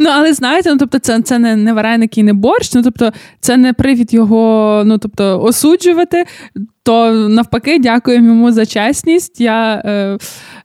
[0.00, 3.12] Ну, але знаєте, ну тобто, це це не не вареники і не борщ, ну тобто,
[3.40, 6.24] це не привід його ну, тобто, осуджувати
[6.82, 9.40] то навпаки, дякуємо йому за чесність.
[9.40, 10.18] Я е,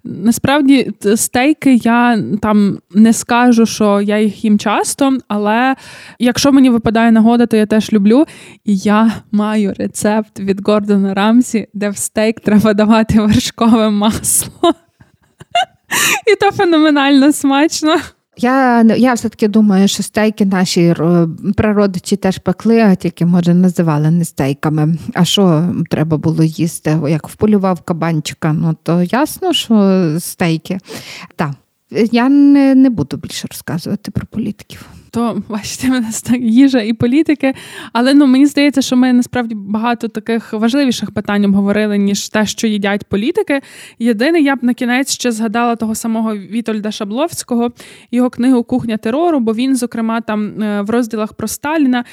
[0.04, 5.76] насправді стейки я там не скажу, що я їх їм часто, але
[6.20, 8.26] якщо мені випадає нагода, то я теж люблю.
[8.66, 14.74] І я маю рецепт від Гордона Рамсі, де в стейк треба давати вершкове масло.
[16.28, 17.98] І то феноменально смачно.
[18.42, 24.12] Я я все-таки думаю, що стейки наші е, природичі теж пекли, а тільки, може, називали
[24.12, 24.98] не стейками.
[25.14, 27.00] А що треба було їсти?
[27.10, 30.78] Як вполював кабанчика, ну то ясно, що стейки.
[31.36, 31.52] Так,
[32.12, 37.54] я не, не буду більше розказувати про політиків то бачите, мене так їжа і політики.
[37.94, 42.68] Але ну мені здається, що ми насправді багато таких важливіших питань обговорили, ніж те, що
[42.68, 43.62] їдять політики.
[44.00, 47.72] Єдине, я б на кінець ще згадала того самого Вітольда Шабловського,
[48.12, 52.04] його книгу Кухня терору, бо він, зокрема, там е, в розділах про Сталіна.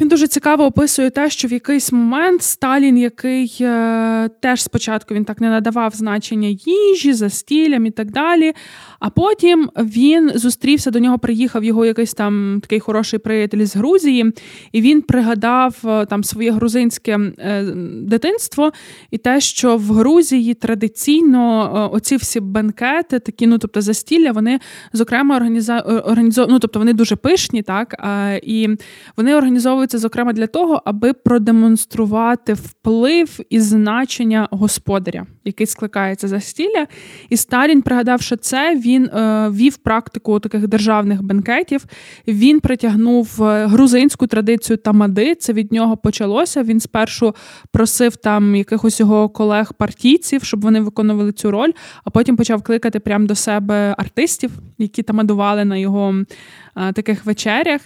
[0.00, 5.24] Він дуже цікаво описує те, що в якийсь момент Сталін, який е, теж спочатку він
[5.24, 8.52] так не надавав значення їжі, застілям і так далі.
[9.00, 14.32] А потім він зустрівся до нього, приїхав його якийсь там такий хороший приятель з Грузії,
[14.72, 17.62] і він пригадав е, там своє грузинське е,
[18.02, 18.72] дитинство
[19.10, 24.60] і те, що в Грузії традиційно е, оці всі бенкети, такі, ну тобто застілля, вони
[24.92, 27.94] зокрема організовують, ну тобто вони дуже пишні, так
[28.42, 28.68] і
[29.16, 29.34] вони
[29.80, 36.86] організовуються зокрема для того, аби продемонструвати вплив і значення господаря, який скликається застілля.
[37.28, 41.84] І Сталін пригадав, що це він він е, вів практику таких державних бенкетів.
[42.28, 45.34] Він притягнув е, грузинську традицію тамади.
[45.34, 46.62] Це від нього почалося.
[46.62, 47.34] Він спершу
[47.72, 51.72] просив там якихось його колег-партійців, щоб вони виконували цю роль,
[52.04, 56.14] а потім почав кликати прямо до себе артистів, які тамадували на його
[56.76, 57.80] е, таких вечерях.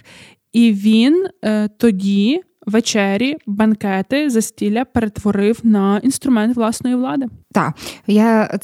[0.55, 7.27] І він е, тоді вечері, банкети, застілля перетворив на інструмент власної влади.
[7.53, 7.75] Так,
[8.07, 8.59] я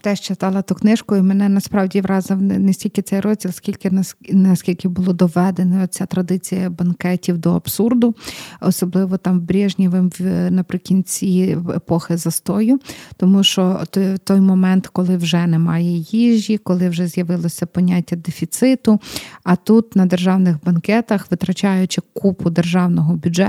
[0.00, 3.90] теж читала ту книжку, і мене насправді вразив не стільки цей розділ, скільки
[4.30, 8.14] наскільки було доведена ця традиція банкетів до абсурду,
[8.60, 10.10] особливо там в Брежнєвим
[10.50, 12.80] наприкінці епохи застою,
[13.16, 13.80] тому що
[14.24, 19.00] той момент, коли вже немає їжі, коли вже з'явилося поняття дефіциту.
[19.44, 23.45] А тут на державних банкетах, витрачаючи купу державного бюджету,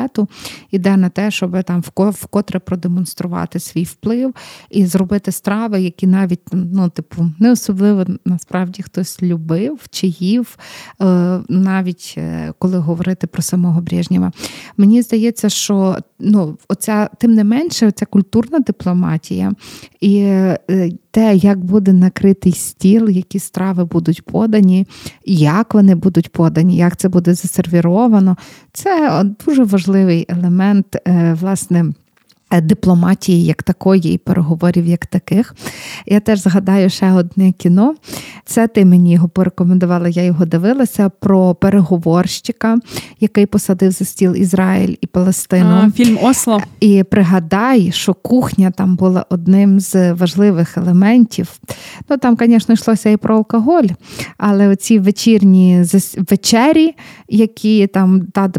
[0.71, 4.35] іде на те, щоб там вкотре продемонструвати свій вплив
[4.69, 10.57] і зробити страви, які навіть ну, типу, не особливо насправді хтось любив чи їв,
[11.01, 14.31] е, навіть е, коли говорити про самого Брежнєва.
[14.77, 19.53] Мені здається, що ну, оця, тим не менше, оця культурна дипломатія
[20.01, 20.57] і е,
[21.11, 24.87] те, як буде накритий стіл, які страви будуть подані,
[25.25, 28.37] як вони будуть подані, як це буде засервіровано,
[28.73, 30.97] це дуже важливий елемент,
[31.33, 31.85] власне.
[32.51, 35.55] Е, дипломатії як такої і переговорів як таких.
[36.05, 37.95] Я теж згадаю ще одне кіно.
[38.45, 42.77] Це ти мені його порекомендувала, я його дивилася про переговорщика,
[43.19, 45.69] який посадив за стіл Ізраїль і Палестину.
[45.69, 46.61] А, Фільм Осло.
[46.79, 51.59] І пригадай, що кухня там була одним з важливих елементів.
[52.09, 53.87] Ну там, звісно, йшлося і про алкоголь,
[54.37, 55.83] але оці вечірні
[56.29, 56.95] вечері,
[57.29, 58.49] які там та,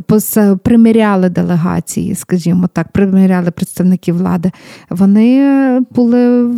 [0.57, 4.53] приміряли делегації, скажімо так, приміряли представники представники влади,
[4.91, 6.55] вони були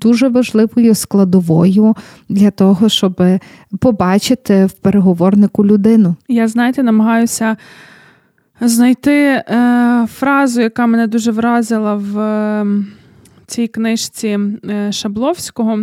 [0.00, 1.94] дуже важливою складовою
[2.28, 3.22] для того, щоб
[3.80, 6.16] побачити в переговорнику людину.
[6.28, 7.56] Я знаєте, намагаюся.
[8.60, 12.66] Знайти е, фразу, яка мене дуже вразила в е,
[13.46, 14.38] цій книжці
[14.70, 15.78] е, Шабловського.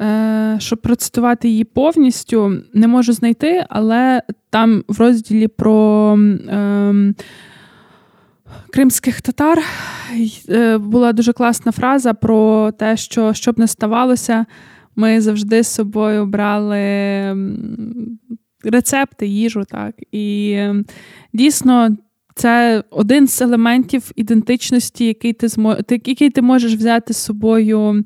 [0.00, 6.12] Е, щоб процитувати її повністю, не можу знайти, але там в розділі про
[6.48, 7.14] ем,
[8.72, 9.62] кримських татар
[10.48, 14.46] е, була дуже класна фраза про те, що щоб не ставалося,
[14.96, 16.78] ми завжди з собою брали
[18.64, 19.64] рецепти, їжу.
[19.68, 19.94] так.
[20.12, 20.58] І
[21.32, 21.96] дійсно
[22.34, 25.76] Це один з елементів ідентичності, який ти змо...
[25.90, 28.04] який ти можеш взяти з собою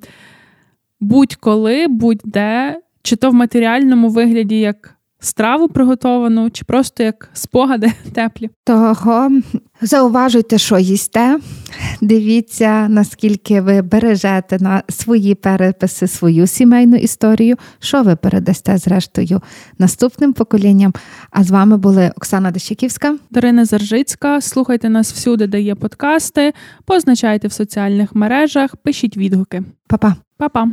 [1.01, 8.51] будь-коли, будь-де, чи то в матеріальному вигляді як страву приготовану, чи просто як спогади теплі.
[8.65, 8.95] Того
[9.81, 11.39] зауважуйте, що їсте.
[12.01, 19.41] Дивіться, наскільки ви бережете на свої переписи, свою сімейну історію, що ви передасте зрештою
[19.79, 20.93] наступним поколінням.
[21.31, 24.41] А з вами були Оксана Дещаківська, Дарина Заржицька.
[24.41, 26.53] Слухайте нас всюди, де є подкасти,
[26.85, 29.63] позначайте в соціальних мережах, пишіть відгуки.
[29.87, 30.15] Па-па.
[30.37, 30.69] Па-па.